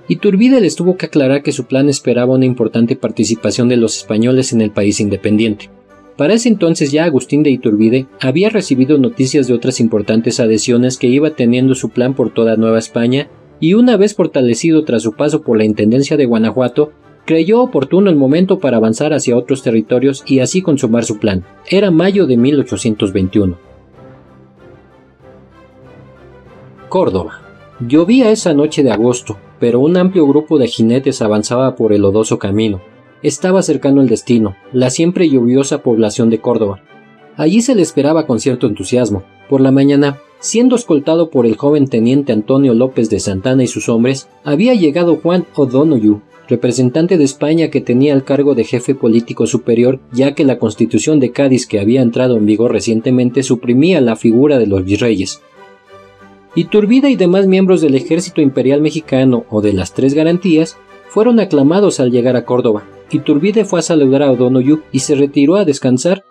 Iturbide 0.08 0.60
les 0.60 0.76
tuvo 0.76 0.96
que 0.96 1.06
aclarar 1.06 1.42
que 1.42 1.52
su 1.52 1.64
plan 1.64 1.88
esperaba 1.88 2.34
una 2.34 2.44
importante 2.44 2.96
participación 2.96 3.68
de 3.68 3.76
los 3.76 3.96
españoles 3.98 4.52
en 4.52 4.60
el 4.60 4.70
país 4.70 5.00
independiente. 5.00 5.70
Para 6.16 6.34
ese 6.34 6.48
entonces 6.48 6.92
ya 6.92 7.04
Agustín 7.04 7.42
de 7.42 7.50
Iturbide 7.50 8.06
había 8.20 8.48
recibido 8.48 8.96
noticias 8.98 9.46
de 9.46 9.54
otras 9.54 9.80
importantes 9.80 10.40
adhesiones 10.40 10.96
que 10.96 11.08
iba 11.08 11.30
teniendo 11.30 11.74
su 11.74 11.90
plan 11.90 12.14
por 12.14 12.32
toda 12.32 12.56
Nueva 12.56 12.78
España 12.78 13.28
y 13.60 13.74
una 13.74 13.96
vez 13.96 14.14
fortalecido 14.14 14.84
tras 14.84 15.02
su 15.02 15.12
paso 15.12 15.42
por 15.42 15.58
la 15.58 15.64
Intendencia 15.64 16.16
de 16.16 16.26
Guanajuato, 16.26 16.92
creyó 17.26 17.60
oportuno 17.60 18.08
el 18.08 18.16
momento 18.16 18.60
para 18.60 18.78
avanzar 18.78 19.12
hacia 19.12 19.36
otros 19.36 19.62
territorios 19.62 20.22
y 20.26 20.38
así 20.38 20.62
consumar 20.62 21.04
su 21.04 21.18
plan. 21.18 21.44
Era 21.68 21.90
mayo 21.90 22.26
de 22.26 22.36
1821. 22.36 23.65
Córdoba. 26.96 27.42
Llovía 27.78 28.30
esa 28.30 28.54
noche 28.54 28.82
de 28.82 28.90
agosto, 28.90 29.36
pero 29.60 29.80
un 29.80 29.98
amplio 29.98 30.26
grupo 30.26 30.56
de 30.56 30.66
jinetes 30.66 31.20
avanzaba 31.20 31.76
por 31.76 31.92
el 31.92 32.00
lodoso 32.00 32.38
camino. 32.38 32.80
Estaba 33.22 33.60
cercano 33.60 34.00
el 34.00 34.08
destino, 34.08 34.56
la 34.72 34.88
siempre 34.88 35.28
lluviosa 35.28 35.82
población 35.82 36.30
de 36.30 36.40
Córdoba. 36.40 36.80
Allí 37.36 37.60
se 37.60 37.74
le 37.74 37.82
esperaba 37.82 38.26
con 38.26 38.40
cierto 38.40 38.66
entusiasmo. 38.66 39.24
Por 39.50 39.60
la 39.60 39.72
mañana, 39.72 40.20
siendo 40.38 40.74
escoltado 40.74 41.28
por 41.28 41.44
el 41.44 41.58
joven 41.58 41.86
teniente 41.86 42.32
Antonio 42.32 42.72
López 42.72 43.10
de 43.10 43.20
Santana 43.20 43.62
y 43.62 43.66
sus 43.66 43.90
hombres, 43.90 44.30
había 44.42 44.72
llegado 44.72 45.16
Juan 45.16 45.44
O'Donoghue, 45.54 46.22
representante 46.48 47.18
de 47.18 47.24
España 47.24 47.68
que 47.68 47.82
tenía 47.82 48.14
el 48.14 48.24
cargo 48.24 48.54
de 48.54 48.64
jefe 48.64 48.94
político 48.94 49.46
superior, 49.46 50.00
ya 50.12 50.34
que 50.34 50.46
la 50.46 50.58
constitución 50.58 51.20
de 51.20 51.30
Cádiz 51.30 51.66
que 51.66 51.78
había 51.78 52.00
entrado 52.00 52.38
en 52.38 52.46
vigor 52.46 52.72
recientemente 52.72 53.42
suprimía 53.42 54.00
la 54.00 54.16
figura 54.16 54.58
de 54.58 54.66
los 54.66 54.82
virreyes. 54.82 55.42
Iturbide 56.56 57.10
y 57.10 57.16
demás 57.16 57.46
miembros 57.46 57.82
del 57.82 57.94
ejército 57.94 58.40
imperial 58.40 58.80
mexicano 58.80 59.44
o 59.50 59.60
de 59.60 59.74
las 59.74 59.92
tres 59.92 60.14
garantías 60.14 60.78
fueron 61.10 61.38
aclamados 61.38 62.00
al 62.00 62.10
llegar 62.10 62.34
a 62.34 62.46
Córdoba. 62.46 62.84
Iturbide 63.10 63.66
fue 63.66 63.80
a 63.80 63.82
saludar 63.82 64.22
a 64.22 64.32
O'Donoghue 64.32 64.80
y 64.90 65.00
se 65.00 65.16
retiró 65.16 65.56
a 65.56 65.66
descansar. 65.66 66.24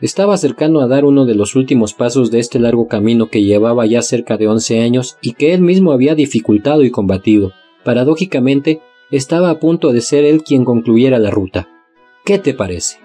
Estaba 0.00 0.36
cercano 0.36 0.80
a 0.80 0.88
dar 0.88 1.04
uno 1.04 1.26
de 1.26 1.36
los 1.36 1.54
últimos 1.54 1.94
pasos 1.94 2.32
de 2.32 2.40
este 2.40 2.58
largo 2.58 2.88
camino 2.88 3.28
que 3.28 3.44
llevaba 3.44 3.86
ya 3.86 4.02
cerca 4.02 4.36
de 4.36 4.48
once 4.48 4.80
años 4.80 5.16
y 5.22 5.34
que 5.34 5.54
él 5.54 5.60
mismo 5.60 5.92
había 5.92 6.16
dificultado 6.16 6.82
y 6.82 6.90
combatido. 6.90 7.52
Paradójicamente, 7.84 8.80
estaba 9.12 9.48
a 9.48 9.60
punto 9.60 9.92
de 9.92 10.00
ser 10.00 10.24
él 10.24 10.42
quien 10.42 10.64
concluyera 10.64 11.20
la 11.20 11.30
ruta. 11.30 11.68
¿Qué 12.24 12.40
te 12.40 12.52
parece? 12.52 12.98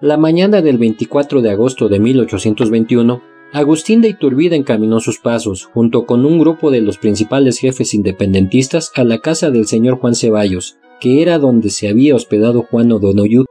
La 0.00 0.16
mañana 0.16 0.60
del 0.60 0.76
24 0.76 1.40
de 1.40 1.50
agosto 1.50 1.88
de 1.88 2.00
1821, 2.00 3.22
Agustín 3.52 4.00
de 4.00 4.08
Iturbide 4.08 4.54
encaminó 4.54 5.00
sus 5.00 5.18
pasos, 5.18 5.64
junto 5.64 6.06
con 6.06 6.24
un 6.24 6.38
grupo 6.38 6.70
de 6.70 6.80
los 6.80 6.98
principales 6.98 7.58
jefes 7.58 7.94
independentistas, 7.94 8.92
a 8.94 9.02
la 9.02 9.18
casa 9.18 9.50
del 9.50 9.66
señor 9.66 9.98
Juan 9.98 10.14
Ceballos, 10.14 10.76
que 11.00 11.20
era 11.20 11.38
donde 11.38 11.70
se 11.70 11.88
había 11.88 12.14
hospedado 12.14 12.62
Juan 12.62 12.92
O'Donoghue. 12.92 13.46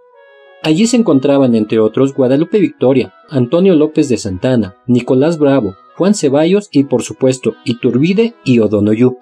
Allí 0.64 0.88
se 0.88 0.96
encontraban, 0.96 1.54
entre 1.54 1.80
otros, 1.80 2.14
Guadalupe 2.14 2.60
Victoria, 2.60 3.14
Antonio 3.30 3.76
López 3.76 4.08
de 4.08 4.18
Santana, 4.18 4.78
Nicolás 4.88 5.38
Bravo, 5.38 5.76
Juan 5.98 6.14
Ceballos 6.14 6.70
y, 6.72 6.86
por 6.86 7.04
supuesto, 7.04 7.56
Iturbide 7.66 8.36
y 8.46 8.60
O'Donoghue. 8.60 9.18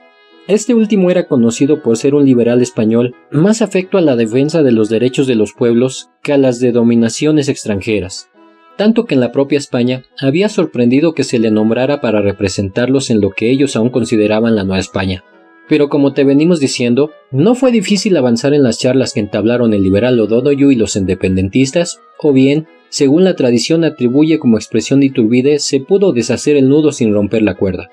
Este 0.48 0.76
último 0.76 1.10
era 1.10 1.28
conocido 1.28 1.82
por 1.82 1.98
ser 1.98 2.14
un 2.14 2.26
liberal 2.26 2.62
español 2.62 3.16
más 3.32 3.64
afecto 3.64 3.98
a 3.98 4.02
la 4.02 4.16
defensa 4.16 4.62
de 4.62 4.72
los 4.72 4.90
derechos 4.90 5.26
de 5.26 5.36
los 5.36 5.54
pueblos 5.54 6.12
que 6.22 6.34
a 6.34 6.38
las 6.38 6.60
de 6.60 6.72
dominaciones 6.72 7.50
extranjeras, 7.50 8.30
tanto 8.78 9.06
que 9.06 9.16
en 9.16 9.22
la 9.22 9.32
propia 9.32 9.58
España 9.58 10.04
había 10.20 10.48
sorprendido 10.48 11.14
que 11.14 11.24
se 11.24 11.40
le 11.40 11.52
nombrara 11.52 12.00
para 12.00 12.22
representarlos 12.22 13.10
en 13.10 13.20
lo 13.20 13.32
que 13.32 13.50
ellos 13.50 13.76
aún 13.76 13.90
consideraban 13.90 14.56
la 14.56 14.64
Nueva 14.64 14.80
España. 14.80 15.24
Pero 15.68 15.90
como 15.90 16.14
te 16.14 16.24
venimos 16.24 16.60
diciendo, 16.60 17.12
no 17.32 17.56
fue 17.56 17.72
difícil 17.72 18.16
avanzar 18.16 18.54
en 18.54 18.64
las 18.64 18.80
charlas 18.80 19.14
que 19.14 19.20
entablaron 19.20 19.74
el 19.74 19.84
liberal 19.84 20.20
O'Donoghue 20.20 20.72
y 20.72 20.76
los 20.76 20.96
independentistas, 20.96 22.00
o 22.20 22.32
bien, 22.32 22.68
según 22.90 23.26
la 23.26 23.36
tradición 23.36 23.84
atribuye 23.84 24.40
como 24.40 24.58
expresión 24.58 25.02
de 25.02 25.08
Iturbide, 25.08 25.60
se 25.60 25.82
pudo 25.82 26.14
deshacer 26.14 26.56
el 26.56 26.70
nudo 26.70 26.94
sin 26.94 27.14
romper 27.14 27.42
la 27.42 27.56
cuerda. 27.56 27.90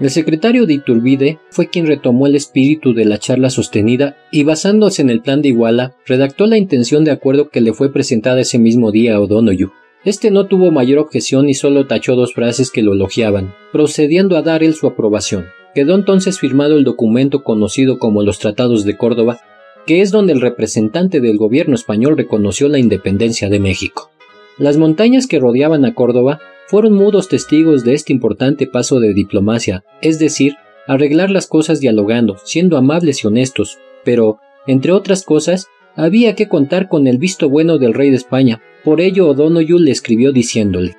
El 0.00 0.10
secretario 0.10 0.66
de 0.66 0.74
Iturbide 0.74 1.38
fue 1.50 1.68
quien 1.68 1.86
retomó 1.86 2.26
el 2.26 2.34
espíritu 2.34 2.94
de 2.94 3.06
la 3.06 3.18
charla 3.18 3.50
sostenida 3.50 4.16
y 4.30 4.44
basándose 4.44 5.00
en 5.02 5.10
el 5.10 5.22
plan 5.22 5.42
de 5.42 5.48
Iguala, 5.48 5.96
redactó 6.06 6.46
la 6.46 6.58
intención 6.58 7.04
de 7.04 7.10
acuerdo 7.10 7.48
que 7.48 7.62
le 7.62 7.72
fue 7.72 7.92
presentada 7.92 8.40
ese 8.40 8.58
mismo 8.58 8.90
día 8.92 9.16
a 9.16 9.20
O'Donoghue. 9.20 9.70
Este 10.06 10.30
no 10.30 10.46
tuvo 10.46 10.70
mayor 10.70 11.00
objeción 11.00 11.48
y 11.48 11.54
solo 11.54 11.88
tachó 11.88 12.14
dos 12.14 12.32
frases 12.32 12.70
que 12.70 12.80
lo 12.80 12.92
elogiaban, 12.92 13.52
procediendo 13.72 14.36
a 14.36 14.42
dar 14.42 14.62
él 14.62 14.72
su 14.72 14.86
aprobación. 14.86 15.46
Quedó 15.74 15.96
entonces 15.96 16.38
firmado 16.38 16.76
el 16.76 16.84
documento 16.84 17.42
conocido 17.42 17.98
como 17.98 18.22
los 18.22 18.38
Tratados 18.38 18.84
de 18.84 18.96
Córdoba, 18.96 19.40
que 19.84 20.02
es 20.02 20.12
donde 20.12 20.32
el 20.32 20.40
representante 20.40 21.20
del 21.20 21.38
gobierno 21.38 21.74
español 21.74 22.16
reconoció 22.16 22.68
la 22.68 22.78
independencia 22.78 23.48
de 23.48 23.58
México. 23.58 24.12
Las 24.58 24.76
montañas 24.76 25.26
que 25.26 25.40
rodeaban 25.40 25.84
a 25.84 25.92
Córdoba 25.94 26.38
fueron 26.68 26.92
mudos 26.92 27.26
testigos 27.26 27.82
de 27.82 27.94
este 27.94 28.12
importante 28.12 28.68
paso 28.68 29.00
de 29.00 29.12
diplomacia, 29.12 29.82
es 30.02 30.20
decir, 30.20 30.54
arreglar 30.86 31.30
las 31.32 31.48
cosas 31.48 31.80
dialogando, 31.80 32.36
siendo 32.44 32.76
amables 32.76 33.24
y 33.24 33.26
honestos, 33.26 33.78
pero, 34.04 34.38
entre 34.68 34.92
otras 34.92 35.24
cosas, 35.24 35.66
había 35.96 36.34
que 36.34 36.46
contar 36.46 36.88
con 36.88 37.06
el 37.06 37.18
visto 37.18 37.48
bueno 37.48 37.78
del 37.78 37.94
rey 37.94 38.10
de 38.10 38.16
España, 38.16 38.60
por 38.84 39.00
ello 39.00 39.28
O'Donoghue 39.28 39.80
le 39.80 39.90
escribió 39.90 40.30
diciéndole 40.30 40.94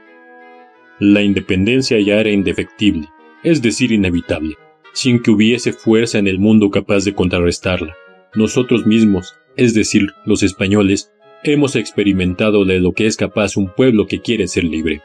La 1.00 1.22
independencia 1.22 2.00
ya 2.00 2.20
era 2.20 2.32
indefectible, 2.32 3.08
es 3.44 3.62
decir, 3.62 3.92
inevitable, 3.92 4.56
sin 4.94 5.22
que 5.22 5.32
hubiese 5.32 5.72
fuerza 5.72 6.18
en 6.18 6.28
el 6.28 6.40
mundo 6.40 6.72
capaz 6.72 7.06
de 7.06 7.14
contrarrestarla. 7.14 7.96
Nosotros 8.36 8.86
mismos, 8.86 9.36
es 9.56 9.74
decir, 9.74 10.08
los 10.26 10.44
españoles, 10.44 11.12
hemos 11.44 11.76
experimentado 11.76 12.66
de 12.66 12.80
lo 12.80 12.94
que 12.94 13.06
es 13.06 13.16
capaz 13.16 13.56
un 13.56 13.70
pueblo 13.74 14.08
que 14.08 14.22
quiere 14.22 14.48
ser 14.48 14.64
libre. 14.64 15.02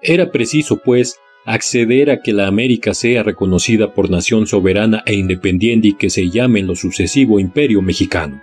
Era 0.00 0.30
preciso, 0.30 0.80
pues, 0.84 1.16
acceder 1.44 2.10
a 2.10 2.22
que 2.22 2.32
la 2.32 2.46
América 2.46 2.94
sea 2.94 3.22
reconocida 3.22 3.92
por 3.92 4.10
nación 4.10 4.46
soberana 4.46 5.02
e 5.06 5.14
independiente 5.14 5.88
y 5.88 5.94
que 5.94 6.10
se 6.10 6.30
llame 6.30 6.60
en 6.60 6.68
lo 6.68 6.76
sucesivo 6.76 7.38
Imperio 7.38 7.82
Mexicano. 7.82 8.42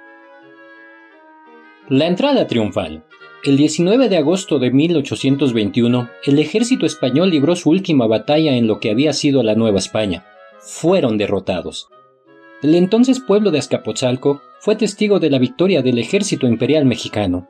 La 1.92 2.08
entrada 2.08 2.48
triunfal. 2.48 3.04
El 3.44 3.58
19 3.58 4.08
de 4.08 4.16
agosto 4.16 4.60
de 4.60 4.72
1821, 4.72 6.10
el 6.24 6.40
ejército 6.40 6.86
español 6.86 7.30
libró 7.30 7.54
su 7.58 7.70
última 7.70 8.08
batalla 8.08 8.56
en 8.56 8.66
lo 8.66 8.80
que 8.80 8.92
había 8.92 9.12
sido 9.12 9.44
la 9.44 9.56
Nueva 9.56 9.80
España. 9.80 10.24
Fueron 10.62 11.18
derrotados. 11.18 11.90
El 12.64 12.76
entonces 12.76 13.20
pueblo 13.20 13.52
de 13.52 13.60
Azcapotzalco 13.60 14.42
fue 14.62 14.78
testigo 14.78 15.20
de 15.20 15.32
la 15.32 15.38
victoria 15.38 15.82
del 15.82 15.98
ejército 15.98 16.48
imperial 16.48 16.86
mexicano. 16.86 17.50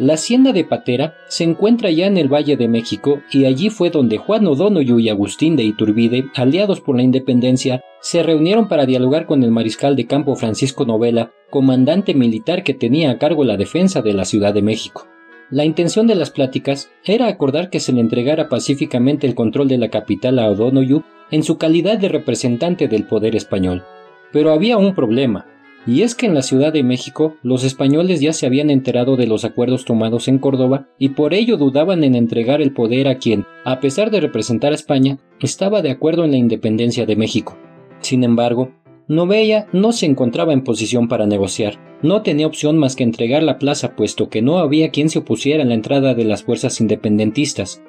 La 0.00 0.14
hacienda 0.14 0.54
de 0.54 0.64
Patera 0.64 1.14
se 1.28 1.44
encuentra 1.44 1.90
ya 1.90 2.06
en 2.06 2.16
el 2.16 2.32
Valle 2.32 2.56
de 2.56 2.68
México 2.68 3.20
y 3.30 3.44
allí 3.44 3.68
fue 3.68 3.90
donde 3.90 4.16
Juan 4.16 4.46
O'Donoghue 4.46 5.02
y 5.02 5.10
Agustín 5.10 5.56
de 5.56 5.62
Iturbide, 5.62 6.24
aliados 6.36 6.80
por 6.80 6.96
la 6.96 7.02
independencia, 7.02 7.82
se 8.00 8.22
reunieron 8.22 8.66
para 8.66 8.86
dialogar 8.86 9.26
con 9.26 9.44
el 9.44 9.50
mariscal 9.50 9.96
de 9.96 10.06
campo 10.06 10.36
Francisco 10.36 10.86
Novela, 10.86 11.32
comandante 11.50 12.14
militar 12.14 12.62
que 12.62 12.72
tenía 12.72 13.10
a 13.10 13.18
cargo 13.18 13.44
la 13.44 13.58
defensa 13.58 14.00
de 14.00 14.14
la 14.14 14.24
Ciudad 14.24 14.54
de 14.54 14.62
México. 14.62 15.06
La 15.50 15.66
intención 15.66 16.06
de 16.06 16.14
las 16.14 16.30
pláticas 16.30 16.90
era 17.04 17.26
acordar 17.26 17.68
que 17.68 17.78
se 17.78 17.92
le 17.92 18.00
entregara 18.00 18.48
pacíficamente 18.48 19.26
el 19.26 19.34
control 19.34 19.68
de 19.68 19.76
la 19.76 19.90
capital 19.90 20.38
a 20.38 20.48
O'Donoghue 20.48 21.02
en 21.30 21.42
su 21.42 21.58
calidad 21.58 21.98
de 21.98 22.08
representante 22.08 22.88
del 22.88 23.04
poder 23.04 23.36
español. 23.36 23.84
Pero 24.32 24.52
había 24.52 24.78
un 24.78 24.94
problema. 24.94 25.44
Y 25.86 26.02
es 26.02 26.14
que 26.14 26.26
en 26.26 26.34
la 26.34 26.42
Ciudad 26.42 26.72
de 26.72 26.82
México 26.82 27.36
los 27.42 27.64
españoles 27.64 28.20
ya 28.20 28.32
se 28.32 28.46
habían 28.46 28.70
enterado 28.70 29.16
de 29.16 29.26
los 29.26 29.44
acuerdos 29.44 29.84
tomados 29.84 30.28
en 30.28 30.38
Córdoba 30.38 30.88
y 30.98 31.10
por 31.10 31.32
ello 31.32 31.56
dudaban 31.56 32.04
en 32.04 32.14
entregar 32.14 32.60
el 32.60 32.72
poder 32.72 33.08
a 33.08 33.16
quien, 33.16 33.46
a 33.64 33.80
pesar 33.80 34.10
de 34.10 34.20
representar 34.20 34.72
a 34.72 34.74
España, 34.74 35.18
estaba 35.40 35.80
de 35.80 35.90
acuerdo 35.90 36.24
en 36.24 36.32
la 36.32 36.36
independencia 36.36 37.06
de 37.06 37.16
México. 37.16 37.56
Sin 38.00 38.24
embargo, 38.24 38.72
Novella 39.08 39.66
no 39.72 39.92
se 39.92 40.06
encontraba 40.06 40.52
en 40.52 40.62
posición 40.62 41.08
para 41.08 41.26
negociar, 41.26 41.80
no 42.02 42.22
tenía 42.22 42.46
opción 42.46 42.78
más 42.78 42.94
que 42.94 43.02
entregar 43.02 43.42
la 43.42 43.58
plaza 43.58 43.96
puesto 43.96 44.28
que 44.28 44.42
no 44.42 44.58
había 44.58 44.90
quien 44.90 45.08
se 45.08 45.18
opusiera 45.18 45.62
a 45.64 45.66
la 45.66 45.74
entrada 45.74 46.14
de 46.14 46.24
las 46.24 46.44
fuerzas 46.44 46.80
independentistas. 46.80 47.82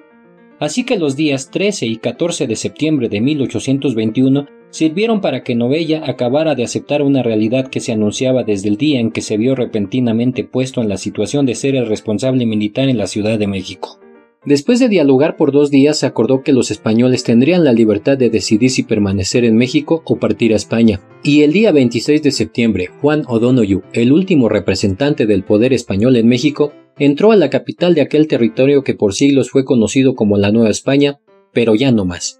Así 0.59 0.83
que 0.83 0.97
los 0.97 1.15
días 1.15 1.49
13 1.51 1.87
y 1.87 1.97
14 1.97 2.47
de 2.47 2.55
septiembre 2.55 3.09
de 3.09 3.21
1821 3.21 4.47
sirvieron 4.71 5.21
para 5.21 5.43
que 5.43 5.55
Novella 5.55 6.01
acabara 6.05 6.55
de 6.55 6.63
aceptar 6.63 7.01
una 7.01 7.21
realidad 7.21 7.67
que 7.67 7.79
se 7.79 7.91
anunciaba 7.91 8.43
desde 8.43 8.69
el 8.69 8.77
día 8.77 8.99
en 8.99 9.11
que 9.11 9.21
se 9.21 9.37
vio 9.37 9.55
repentinamente 9.55 10.43
puesto 10.43 10.81
en 10.81 10.89
la 10.89 10.97
situación 10.97 11.45
de 11.45 11.55
ser 11.55 11.75
el 11.75 11.87
responsable 11.87 12.45
militar 12.45 12.89
en 12.89 12.97
la 12.97 13.07
Ciudad 13.07 13.37
de 13.37 13.47
México. 13.47 13.99
Después 14.43 14.79
de 14.79 14.89
dialogar 14.89 15.37
por 15.37 15.51
dos 15.51 15.69
días 15.69 15.99
se 15.99 16.07
acordó 16.07 16.41
que 16.41 16.51
los 16.51 16.71
españoles 16.71 17.23
tendrían 17.23 17.63
la 17.63 17.73
libertad 17.73 18.17
de 18.17 18.31
decidir 18.31 18.71
si 18.71 18.81
permanecer 18.81 19.45
en 19.45 19.55
México 19.55 20.01
o 20.03 20.15
partir 20.15 20.53
a 20.53 20.55
España, 20.55 20.99
y 21.23 21.43
el 21.43 21.53
día 21.53 21.71
26 21.71 22.23
de 22.23 22.31
septiembre 22.31 22.87
Juan 23.01 23.23
O'Donoghue, 23.27 23.83
el 23.93 24.11
último 24.11 24.49
representante 24.49 25.27
del 25.27 25.43
poder 25.43 25.73
español 25.73 26.15
en 26.15 26.27
México, 26.27 26.73
entró 26.97 27.31
a 27.31 27.35
la 27.35 27.51
capital 27.51 27.93
de 27.93 28.01
aquel 28.01 28.27
territorio 28.27 28.83
que 28.83 28.95
por 28.95 29.13
siglos 29.13 29.51
fue 29.51 29.63
conocido 29.63 30.15
como 30.15 30.39
la 30.39 30.51
Nueva 30.51 30.71
España, 30.71 31.19
pero 31.53 31.75
ya 31.75 31.91
no 31.91 32.05
más. 32.05 32.39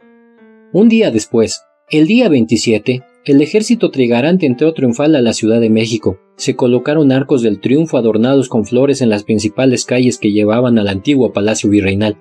Un 0.74 0.90
día 0.90 1.12
después, 1.12 1.62
el 1.92 2.08
día 2.08 2.30
27, 2.30 3.04
el 3.26 3.42
ejército 3.42 3.92
trigarante 3.92 4.46
entró 4.46 4.74
triunfal 4.74 5.14
a 5.14 5.22
la 5.22 5.34
Ciudad 5.34 5.60
de 5.60 5.70
México. 5.70 6.20
Se 6.38 6.56
colocaron 6.56 7.12
arcos 7.12 7.42
del 7.42 7.60
triunfo 7.60 7.98
adornados 7.98 8.48
con 8.48 8.66
flores 8.66 9.02
en 9.02 9.10
las 9.10 9.26
principales 9.26 9.84
calles 9.84 10.18
que 10.18 10.32
llevaban 10.32 10.80
al 10.80 10.88
antiguo 10.88 11.34
Palacio 11.34 11.70
Virreinal. 11.70 12.16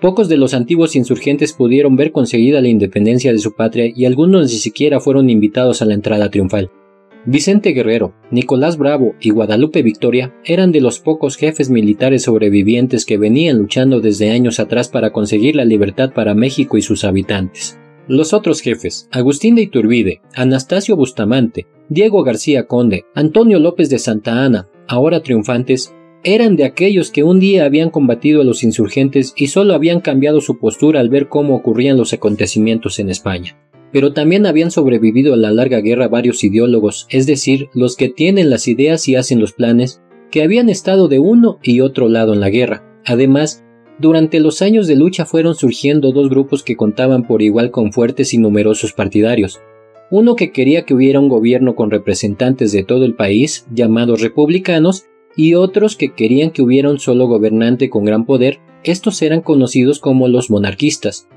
Pocos 0.00 0.28
de 0.28 0.36
los 0.36 0.52
antiguos 0.52 0.96
insurgentes 0.96 1.52
pudieron 1.52 1.94
ver 1.94 2.10
conseguida 2.10 2.60
la 2.60 2.68
independencia 2.68 3.30
de 3.30 3.38
su 3.38 3.54
patria 3.54 3.86
y 3.94 4.04
algunos 4.04 4.50
ni 4.50 4.58
siquiera 4.58 4.98
fueron 4.98 5.30
invitados 5.30 5.80
a 5.80 5.84
la 5.84 5.94
entrada 5.94 6.28
triunfal. 6.28 6.72
Vicente 7.24 7.70
Guerrero, 7.70 8.14
Nicolás 8.32 8.76
Bravo 8.76 9.14
y 9.20 9.30
Guadalupe 9.30 9.82
Victoria 9.82 10.34
eran 10.44 10.72
de 10.72 10.80
los 10.80 10.98
pocos 10.98 11.36
jefes 11.36 11.70
militares 11.70 12.24
sobrevivientes 12.24 13.06
que 13.06 13.16
venían 13.16 13.58
luchando 13.58 14.00
desde 14.00 14.32
años 14.32 14.58
atrás 14.58 14.88
para 14.88 15.12
conseguir 15.12 15.54
la 15.54 15.64
libertad 15.64 16.12
para 16.12 16.34
México 16.34 16.76
y 16.76 16.82
sus 16.82 17.04
habitantes. 17.04 17.78
Los 18.06 18.34
otros 18.34 18.60
jefes, 18.60 19.08
Agustín 19.10 19.54
de 19.54 19.62
Iturbide, 19.62 20.20
Anastasio 20.34 20.94
Bustamante, 20.94 21.66
Diego 21.88 22.22
García 22.22 22.66
Conde, 22.66 23.06
Antonio 23.14 23.58
López 23.58 23.88
de 23.88 23.98
Santa 23.98 24.44
Ana, 24.44 24.68
ahora 24.86 25.22
triunfantes, 25.22 25.94
eran 26.22 26.56
de 26.56 26.64
aquellos 26.64 27.10
que 27.10 27.22
un 27.22 27.40
día 27.40 27.64
habían 27.64 27.88
combatido 27.88 28.42
a 28.42 28.44
los 28.44 28.62
insurgentes 28.62 29.32
y 29.36 29.46
solo 29.46 29.72
habían 29.72 30.00
cambiado 30.00 30.42
su 30.42 30.58
postura 30.58 31.00
al 31.00 31.08
ver 31.08 31.28
cómo 31.28 31.54
ocurrían 31.54 31.96
los 31.96 32.12
acontecimientos 32.12 32.98
en 32.98 33.08
España. 33.08 33.56
Pero 33.90 34.12
también 34.12 34.44
habían 34.44 34.70
sobrevivido 34.70 35.32
a 35.32 35.38
la 35.38 35.50
larga 35.50 35.80
guerra 35.80 36.08
varios 36.08 36.44
ideólogos, 36.44 37.06
es 37.08 37.26
decir, 37.26 37.68
los 37.72 37.96
que 37.96 38.10
tienen 38.10 38.50
las 38.50 38.68
ideas 38.68 39.08
y 39.08 39.16
hacen 39.16 39.40
los 39.40 39.54
planes, 39.54 40.02
que 40.30 40.42
habían 40.42 40.68
estado 40.68 41.08
de 41.08 41.20
uno 41.20 41.58
y 41.62 41.80
otro 41.80 42.10
lado 42.10 42.34
en 42.34 42.40
la 42.40 42.50
guerra. 42.50 42.84
Además, 43.06 43.63
durante 43.98 44.40
los 44.40 44.62
años 44.62 44.86
de 44.86 44.96
lucha 44.96 45.24
fueron 45.24 45.54
surgiendo 45.54 46.12
dos 46.12 46.28
grupos 46.28 46.62
que 46.62 46.76
contaban 46.76 47.26
por 47.26 47.42
igual 47.42 47.70
con 47.70 47.92
fuertes 47.92 48.34
y 48.34 48.38
numerosos 48.38 48.92
partidarios. 48.92 49.60
Uno 50.10 50.36
que 50.36 50.52
quería 50.52 50.84
que 50.84 50.94
hubiera 50.94 51.20
un 51.20 51.28
gobierno 51.28 51.74
con 51.74 51.90
representantes 51.90 52.72
de 52.72 52.84
todo 52.84 53.04
el 53.04 53.14
país, 53.14 53.66
llamados 53.72 54.20
republicanos, 54.20 55.04
y 55.36 55.54
otros 55.54 55.96
que 55.96 56.12
querían 56.12 56.50
que 56.50 56.62
hubiera 56.62 56.90
un 56.90 56.98
solo 56.98 57.26
gobernante 57.26 57.90
con 57.90 58.04
gran 58.04 58.24
poder, 58.24 58.60
estos 58.84 59.22
eran 59.22 59.40
conocidos 59.40 59.98
como 59.98 60.28
los 60.28 60.50
monarquistas. 60.50 61.28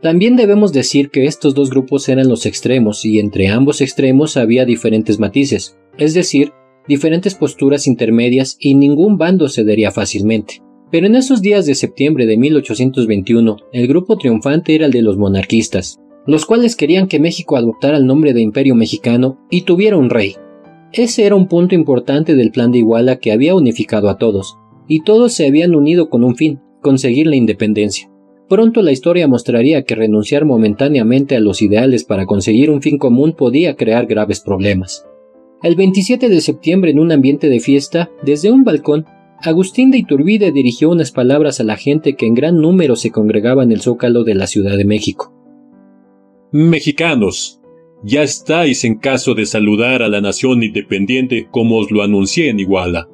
También 0.00 0.36
debemos 0.36 0.72
decir 0.72 1.10
que 1.10 1.24
estos 1.24 1.54
dos 1.54 1.70
grupos 1.70 2.08
eran 2.08 2.28
los 2.28 2.46
extremos 2.46 3.04
y 3.04 3.18
entre 3.18 3.48
ambos 3.48 3.80
extremos 3.80 4.36
había 4.36 4.64
diferentes 4.64 5.18
matices, 5.18 5.78
es 5.98 6.14
decir, 6.14 6.52
diferentes 6.86 7.34
posturas 7.34 7.86
intermedias 7.86 8.56
y 8.58 8.74
ningún 8.74 9.16
bando 9.16 9.48
cedería 9.48 9.90
fácilmente. 9.90 10.62
Pero 10.94 11.08
en 11.08 11.16
esos 11.16 11.42
días 11.42 11.66
de 11.66 11.74
septiembre 11.74 12.24
de 12.24 12.36
1821, 12.36 13.56
el 13.72 13.88
grupo 13.88 14.16
triunfante 14.16 14.76
era 14.76 14.86
el 14.86 14.92
de 14.92 15.02
los 15.02 15.16
monarquistas, 15.16 15.98
los 16.24 16.46
cuales 16.46 16.76
querían 16.76 17.08
que 17.08 17.18
México 17.18 17.56
adoptara 17.56 17.96
el 17.96 18.06
nombre 18.06 18.32
de 18.32 18.42
Imperio 18.42 18.76
Mexicano 18.76 19.40
y 19.50 19.62
tuviera 19.62 19.96
un 19.96 20.08
rey. 20.08 20.36
Ese 20.92 21.24
era 21.24 21.34
un 21.34 21.48
punto 21.48 21.74
importante 21.74 22.36
del 22.36 22.52
plan 22.52 22.70
de 22.70 22.78
Iguala 22.78 23.16
que 23.16 23.32
había 23.32 23.56
unificado 23.56 24.08
a 24.08 24.18
todos, 24.18 24.56
y 24.86 25.02
todos 25.02 25.32
se 25.32 25.48
habían 25.48 25.74
unido 25.74 26.08
con 26.10 26.22
un 26.22 26.36
fin, 26.36 26.60
conseguir 26.80 27.26
la 27.26 27.34
independencia. 27.34 28.08
Pronto 28.48 28.80
la 28.80 28.92
historia 28.92 29.26
mostraría 29.26 29.82
que 29.82 29.96
renunciar 29.96 30.44
momentáneamente 30.44 31.34
a 31.34 31.40
los 31.40 31.60
ideales 31.60 32.04
para 32.04 32.24
conseguir 32.24 32.70
un 32.70 32.82
fin 32.82 32.98
común 32.98 33.32
podía 33.32 33.74
crear 33.74 34.06
graves 34.06 34.38
problemas. 34.38 35.04
El 35.60 35.74
27 35.74 36.28
de 36.28 36.40
septiembre, 36.40 36.92
en 36.92 37.00
un 37.00 37.10
ambiente 37.10 37.48
de 37.48 37.58
fiesta, 37.58 38.10
desde 38.22 38.52
un 38.52 38.62
balcón, 38.62 39.06
Agustín 39.46 39.90
de 39.90 39.98
Iturbide 39.98 40.52
dirigió 40.52 40.88
unas 40.88 41.12
palabras 41.12 41.60
a 41.60 41.64
la 41.64 41.76
gente 41.76 42.14
que 42.14 42.24
en 42.24 42.32
gran 42.32 42.62
número 42.62 42.96
se 42.96 43.10
congregaba 43.10 43.62
en 43.62 43.72
el 43.72 43.82
zócalo 43.82 44.24
de 44.24 44.34
la 44.34 44.46
Ciudad 44.46 44.78
de 44.78 44.86
México. 44.86 45.34
Mexicanos, 46.50 47.60
ya 48.02 48.22
estáis 48.22 48.84
en 48.84 48.94
caso 48.94 49.34
de 49.34 49.44
saludar 49.44 50.02
a 50.02 50.08
la 50.08 50.22
nación 50.22 50.62
independiente 50.62 51.46
como 51.50 51.76
os 51.76 51.90
lo 51.90 52.02
anuncié 52.02 52.48
en 52.48 52.58
Iguala. 52.58 53.10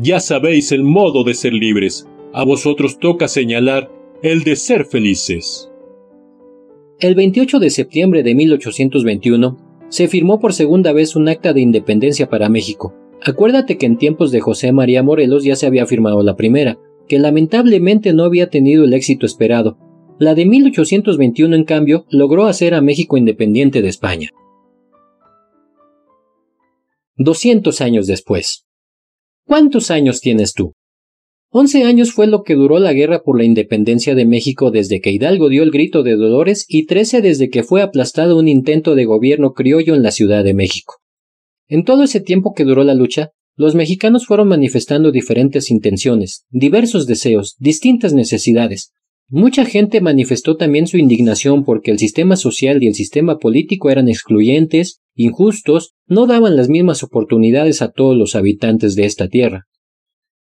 Ya 0.00 0.20
sabéis 0.20 0.72
el 0.72 0.84
modo 0.84 1.22
de 1.22 1.34
ser 1.34 1.52
libres, 1.52 2.08
a 2.32 2.44
vosotros 2.44 2.98
toca 2.98 3.28
señalar 3.28 3.90
el 4.22 4.44
de 4.44 4.56
ser 4.56 4.86
felices. 4.86 5.70
El 6.98 7.14
28 7.14 7.58
de 7.58 7.68
septiembre 7.68 8.22
de 8.22 8.34
1821 8.34 9.58
se 9.90 10.08
firmó 10.08 10.40
por 10.40 10.54
segunda 10.54 10.94
vez 10.94 11.14
un 11.14 11.28
acta 11.28 11.52
de 11.52 11.60
independencia 11.60 12.30
para 12.30 12.48
México, 12.48 12.94
Acuérdate 13.24 13.78
que 13.78 13.86
en 13.86 13.98
tiempos 13.98 14.30
de 14.30 14.40
José 14.40 14.72
María 14.72 15.02
Morelos 15.02 15.44
ya 15.44 15.56
se 15.56 15.66
había 15.66 15.86
firmado 15.86 16.22
la 16.22 16.36
primera, 16.36 16.78
que 17.08 17.18
lamentablemente 17.18 18.12
no 18.12 18.24
había 18.24 18.50
tenido 18.50 18.84
el 18.84 18.92
éxito 18.92 19.26
esperado. 19.26 19.78
La 20.18 20.34
de 20.34 20.46
1821, 20.46 21.54
en 21.54 21.64
cambio, 21.64 22.06
logró 22.10 22.46
hacer 22.46 22.74
a 22.74 22.80
México 22.80 23.16
independiente 23.16 23.82
de 23.82 23.88
España. 23.88 24.30
200 27.16 27.80
años 27.80 28.06
después. 28.06 28.66
¿Cuántos 29.44 29.90
años 29.90 30.20
tienes 30.20 30.52
tú? 30.54 30.74
Once 31.50 31.82
años 31.82 32.12
fue 32.12 32.26
lo 32.26 32.42
que 32.42 32.54
duró 32.54 32.78
la 32.78 32.92
guerra 32.92 33.22
por 33.22 33.38
la 33.38 33.44
independencia 33.44 34.14
de 34.14 34.26
México 34.26 34.70
desde 34.70 35.00
que 35.00 35.10
Hidalgo 35.10 35.48
dio 35.48 35.62
el 35.62 35.70
grito 35.70 36.02
de 36.02 36.14
dolores 36.14 36.66
y 36.68 36.84
trece 36.84 37.22
desde 37.22 37.48
que 37.48 37.62
fue 37.62 37.80
aplastado 37.80 38.38
un 38.38 38.48
intento 38.48 38.94
de 38.94 39.06
gobierno 39.06 39.54
criollo 39.54 39.94
en 39.94 40.02
la 40.02 40.10
Ciudad 40.10 40.44
de 40.44 40.52
México. 40.52 40.96
En 41.68 41.84
todo 41.84 42.02
ese 42.02 42.20
tiempo 42.20 42.54
que 42.54 42.64
duró 42.64 42.82
la 42.82 42.94
lucha, 42.94 43.30
los 43.54 43.74
mexicanos 43.74 44.24
fueron 44.24 44.48
manifestando 44.48 45.12
diferentes 45.12 45.70
intenciones, 45.70 46.46
diversos 46.48 47.06
deseos, 47.06 47.56
distintas 47.58 48.14
necesidades. 48.14 48.92
Mucha 49.28 49.66
gente 49.66 50.00
manifestó 50.00 50.56
también 50.56 50.86
su 50.86 50.96
indignación 50.96 51.64
porque 51.64 51.90
el 51.90 51.98
sistema 51.98 52.36
social 52.36 52.82
y 52.82 52.86
el 52.86 52.94
sistema 52.94 53.38
político 53.38 53.90
eran 53.90 54.08
excluyentes, 54.08 55.02
injustos, 55.14 55.92
no 56.06 56.26
daban 56.26 56.56
las 56.56 56.70
mismas 56.70 57.02
oportunidades 57.02 57.82
a 57.82 57.90
todos 57.90 58.16
los 58.16 58.34
habitantes 58.34 58.94
de 58.94 59.04
esta 59.04 59.28
tierra. 59.28 59.66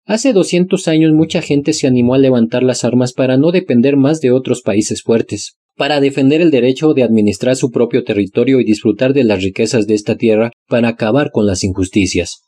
Hace 0.06 0.34
200 0.34 0.88
años 0.88 1.14
mucha 1.14 1.44
gente 1.44 1.74
se 1.74 1.86
animó 1.86 2.16
a 2.16 2.18
levantar 2.18 2.64
las 2.64 2.84
armas 2.84 3.14
para 3.14 3.38
no 3.38 3.52
depender 3.52 3.98
más 3.98 4.20
de 4.22 4.32
otros 4.32 4.64
países 4.64 5.04
fuertes, 5.04 5.58
para 5.76 6.00
defender 6.00 6.42
el 6.42 6.52
derecho 6.52 6.94
de 6.94 7.04
administrar 7.04 7.56
su 7.56 7.72
propio 7.72 8.04
territorio 8.04 8.60
y 8.60 8.64
disfrutar 8.64 9.14
de 9.14 9.24
las 9.24 9.44
riquezas 9.44 9.88
de 9.88 9.96
esta 9.96 10.16
tierra 10.16 10.52
para 10.68 10.90
acabar 10.90 11.32
con 11.32 11.46
las 11.46 11.64
injusticias. 11.64 12.42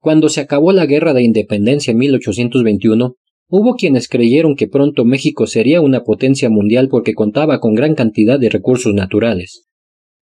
Cuando 0.00 0.28
se 0.28 0.40
acabó 0.40 0.72
la 0.72 0.86
guerra 0.86 1.14
de 1.14 1.22
independencia 1.22 1.92
en 1.92 1.98
1821, 1.98 3.14
hubo 3.48 3.74
quienes 3.74 4.08
creyeron 4.08 4.56
que 4.56 4.66
pronto 4.66 5.04
México 5.04 5.46
sería 5.46 5.80
una 5.80 6.02
potencia 6.02 6.50
mundial 6.50 6.88
porque 6.88 7.14
contaba 7.14 7.60
con 7.60 7.74
gran 7.74 7.94
cantidad 7.94 8.40
de 8.40 8.48
recursos 8.48 8.94
naturales. 8.94 9.68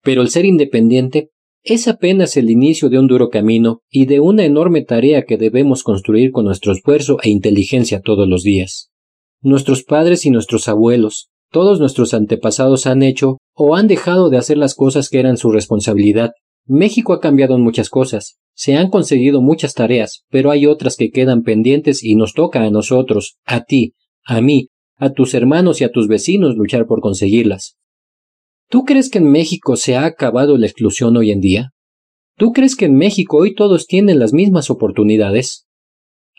Pero 0.03 0.21
el 0.21 0.29
ser 0.29 0.45
independiente 0.45 1.29
es 1.63 1.87
apenas 1.87 2.35
el 2.35 2.49
inicio 2.49 2.89
de 2.89 2.99
un 2.99 3.07
duro 3.07 3.29
camino 3.29 3.81
y 3.89 4.05
de 4.05 4.19
una 4.19 4.43
enorme 4.43 4.83
tarea 4.83 5.23
que 5.23 5.37
debemos 5.37 5.81
construir 5.83 6.31
con 6.31 6.45
nuestro 6.45 6.73
esfuerzo 6.73 7.17
e 7.23 7.29
inteligencia 7.29 8.01
todos 8.01 8.27
los 8.27 8.43
días. 8.43 8.91
Nuestros 9.41 9.83
padres 9.83 10.25
y 10.25 10.29
nuestros 10.29 10.67
abuelos, 10.67 11.29
todos 11.53 11.79
nuestros 11.79 12.15
antepasados 12.15 12.87
han 12.87 13.03
hecho 13.03 13.37
o 13.55 13.75
han 13.75 13.87
dejado 13.87 14.29
de 14.29 14.37
hacer 14.37 14.57
las 14.57 14.73
cosas 14.73 15.07
que 15.07 15.19
eran 15.19 15.37
su 15.37 15.51
responsabilidad. 15.51 16.31
México 16.65 17.13
ha 17.13 17.21
cambiado 17.21 17.55
en 17.55 17.61
muchas 17.61 17.89
cosas, 17.89 18.39
se 18.55 18.75
han 18.75 18.89
conseguido 18.89 19.39
muchas 19.39 19.75
tareas, 19.75 20.23
pero 20.29 20.49
hay 20.49 20.65
otras 20.65 20.97
que 20.97 21.11
quedan 21.11 21.43
pendientes 21.43 22.03
y 22.03 22.15
nos 22.15 22.33
toca 22.33 22.63
a 22.63 22.71
nosotros, 22.71 23.37
a 23.45 23.61
ti, 23.63 23.93
a 24.25 24.41
mí, 24.41 24.69
a 24.97 25.11
tus 25.11 25.35
hermanos 25.35 25.79
y 25.79 25.83
a 25.83 25.91
tus 25.91 26.07
vecinos 26.07 26.55
luchar 26.55 26.87
por 26.87 27.01
conseguirlas. 27.01 27.77
¿Tú 28.67 28.83
crees 28.83 29.11
que 29.11 29.19
en 29.19 29.29
México 29.29 29.75
se 29.75 29.95
ha 29.95 30.05
acabado 30.05 30.57
la 30.57 30.65
exclusión 30.65 31.15
hoy 31.17 31.29
en 31.29 31.39
día? 31.39 31.69
¿Tú 32.35 32.51
crees 32.51 32.75
que 32.75 32.85
en 32.85 32.95
México 32.95 33.37
hoy 33.37 33.53
todos 33.53 33.85
tienen 33.85 34.17
las 34.17 34.33
mismas 34.33 34.71
oportunidades? 34.71 35.67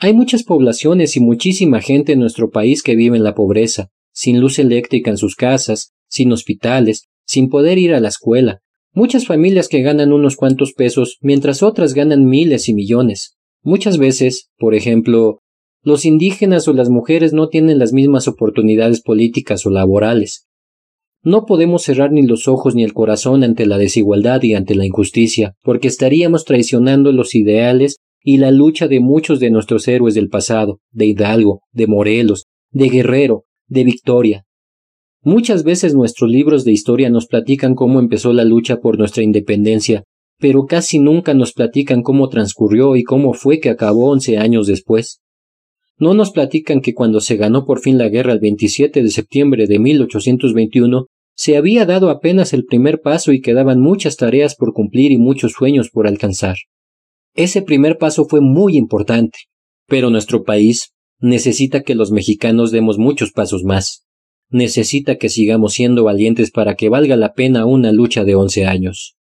Hay 0.00 0.12
muchas 0.12 0.42
poblaciones 0.42 1.16
y 1.16 1.20
muchísima 1.20 1.80
gente 1.80 2.12
en 2.12 2.18
nuestro 2.18 2.50
país 2.50 2.82
que 2.82 2.96
vive 2.96 3.16
en 3.16 3.22
la 3.22 3.36
pobreza, 3.36 3.90
sin 4.14 4.40
luz 4.40 4.58
eléctrica 4.58 5.10
en 5.10 5.18
sus 5.18 5.34
casas, 5.34 5.92
sin 6.08 6.32
hospitales, 6.32 7.08
sin 7.26 7.50
poder 7.50 7.76
ir 7.76 7.92
a 7.92 8.00
la 8.00 8.08
escuela, 8.08 8.60
muchas 8.92 9.26
familias 9.26 9.68
que 9.68 9.82
ganan 9.82 10.12
unos 10.12 10.36
cuantos 10.36 10.72
pesos 10.72 11.18
mientras 11.20 11.62
otras 11.62 11.92
ganan 11.92 12.24
miles 12.24 12.68
y 12.68 12.74
millones. 12.74 13.36
Muchas 13.62 13.98
veces, 13.98 14.50
por 14.56 14.74
ejemplo, 14.74 15.40
los 15.82 16.04
indígenas 16.04 16.68
o 16.68 16.72
las 16.72 16.88
mujeres 16.88 17.32
no 17.32 17.48
tienen 17.48 17.78
las 17.78 17.92
mismas 17.92 18.28
oportunidades 18.28 19.02
políticas 19.02 19.66
o 19.66 19.70
laborales. 19.70 20.46
No 21.22 21.46
podemos 21.46 21.82
cerrar 21.82 22.12
ni 22.12 22.22
los 22.22 22.48
ojos 22.48 22.74
ni 22.74 22.84
el 22.84 22.92
corazón 22.92 23.42
ante 23.44 23.66
la 23.66 23.78
desigualdad 23.78 24.42
y 24.42 24.54
ante 24.54 24.74
la 24.74 24.86
injusticia, 24.86 25.54
porque 25.62 25.88
estaríamos 25.88 26.44
traicionando 26.44 27.12
los 27.12 27.34
ideales 27.34 27.96
y 28.22 28.36
la 28.36 28.50
lucha 28.50 28.88
de 28.88 29.00
muchos 29.00 29.40
de 29.40 29.50
nuestros 29.50 29.88
héroes 29.88 30.14
del 30.14 30.28
pasado, 30.28 30.80
de 30.92 31.06
Hidalgo, 31.06 31.62
de 31.72 31.86
Morelos, 31.86 32.44
de 32.70 32.88
Guerrero, 32.88 33.44
de 33.68 33.84
victoria. 33.84 34.44
Muchas 35.22 35.64
veces 35.64 35.94
nuestros 35.94 36.30
libros 36.30 36.64
de 36.64 36.72
historia 36.72 37.08
nos 37.08 37.26
platican 37.26 37.74
cómo 37.74 37.98
empezó 37.98 38.32
la 38.32 38.44
lucha 38.44 38.80
por 38.80 38.98
nuestra 38.98 39.22
independencia, 39.22 40.04
pero 40.38 40.66
casi 40.66 40.98
nunca 40.98 41.32
nos 41.32 41.52
platican 41.52 42.02
cómo 42.02 42.28
transcurrió 42.28 42.96
y 42.96 43.04
cómo 43.04 43.32
fue 43.32 43.60
que 43.60 43.70
acabó 43.70 44.10
once 44.10 44.36
años 44.36 44.66
después. 44.66 45.22
No 45.96 46.12
nos 46.12 46.32
platican 46.32 46.80
que 46.80 46.92
cuando 46.92 47.20
se 47.20 47.36
ganó 47.36 47.64
por 47.64 47.80
fin 47.80 47.98
la 47.98 48.08
guerra 48.08 48.32
el 48.32 48.40
27 48.40 49.02
de 49.02 49.10
septiembre 49.10 49.66
de 49.66 49.78
1821, 49.78 51.06
Se 51.36 51.56
había 51.56 51.84
dado 51.84 52.10
apenas 52.10 52.52
el 52.52 52.64
primer 52.64 53.00
paso 53.00 53.32
y 53.32 53.40
quedaban 53.40 53.80
muchas 53.80 54.16
tareas 54.16 54.54
por 54.54 54.72
cumplir 54.72 55.10
y 55.10 55.18
muchos 55.18 55.52
sueños 55.52 55.90
por 55.90 56.06
alcanzar. 56.06 56.54
Ese 57.34 57.60
primer 57.60 57.98
paso 57.98 58.26
fue 58.26 58.40
muy 58.40 58.76
importante, 58.76 59.38
pero 59.88 60.10
nuestro 60.10 60.44
país 60.44 60.92
necesita 61.20 61.82
que 61.82 61.94
los 61.94 62.10
mexicanos 62.10 62.70
demos 62.70 62.98
muchos 62.98 63.32
pasos 63.32 63.64
más. 63.64 64.06
Necesita 64.50 65.16
que 65.16 65.28
sigamos 65.28 65.74
siendo 65.74 66.04
valientes 66.04 66.50
para 66.50 66.74
que 66.74 66.88
valga 66.88 67.16
la 67.16 67.32
pena 67.32 67.66
una 67.66 67.92
lucha 67.92 68.24
de 68.24 68.34
once 68.34 68.66
años. 68.66 69.16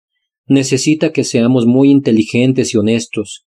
Necesita 0.47 1.13
que 1.13 1.25
seamos 1.25 1.67
muy 1.67 1.91
inteligentes 1.91 2.73
y 2.73 2.79
honestos, 2.79 3.45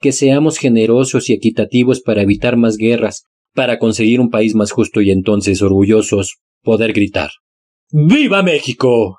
que 0.00 0.12
seamos 0.12 0.58
generosos 0.58 1.30
y 1.30 1.32
equitativos 1.32 2.00
para 2.00 2.22
evitar 2.22 2.56
más 2.56 2.76
guerras, 2.76 3.24
para 3.54 3.78
conseguir 3.78 4.20
un 4.20 4.30
país 4.30 4.54
más 4.54 4.70
justo 4.70 5.00
y 5.00 5.10
entonces 5.10 5.62
orgullosos 5.62 6.38
poder 6.62 6.92
gritar. 6.92 7.30
¡Viva 7.90 8.42
México! 8.42 9.18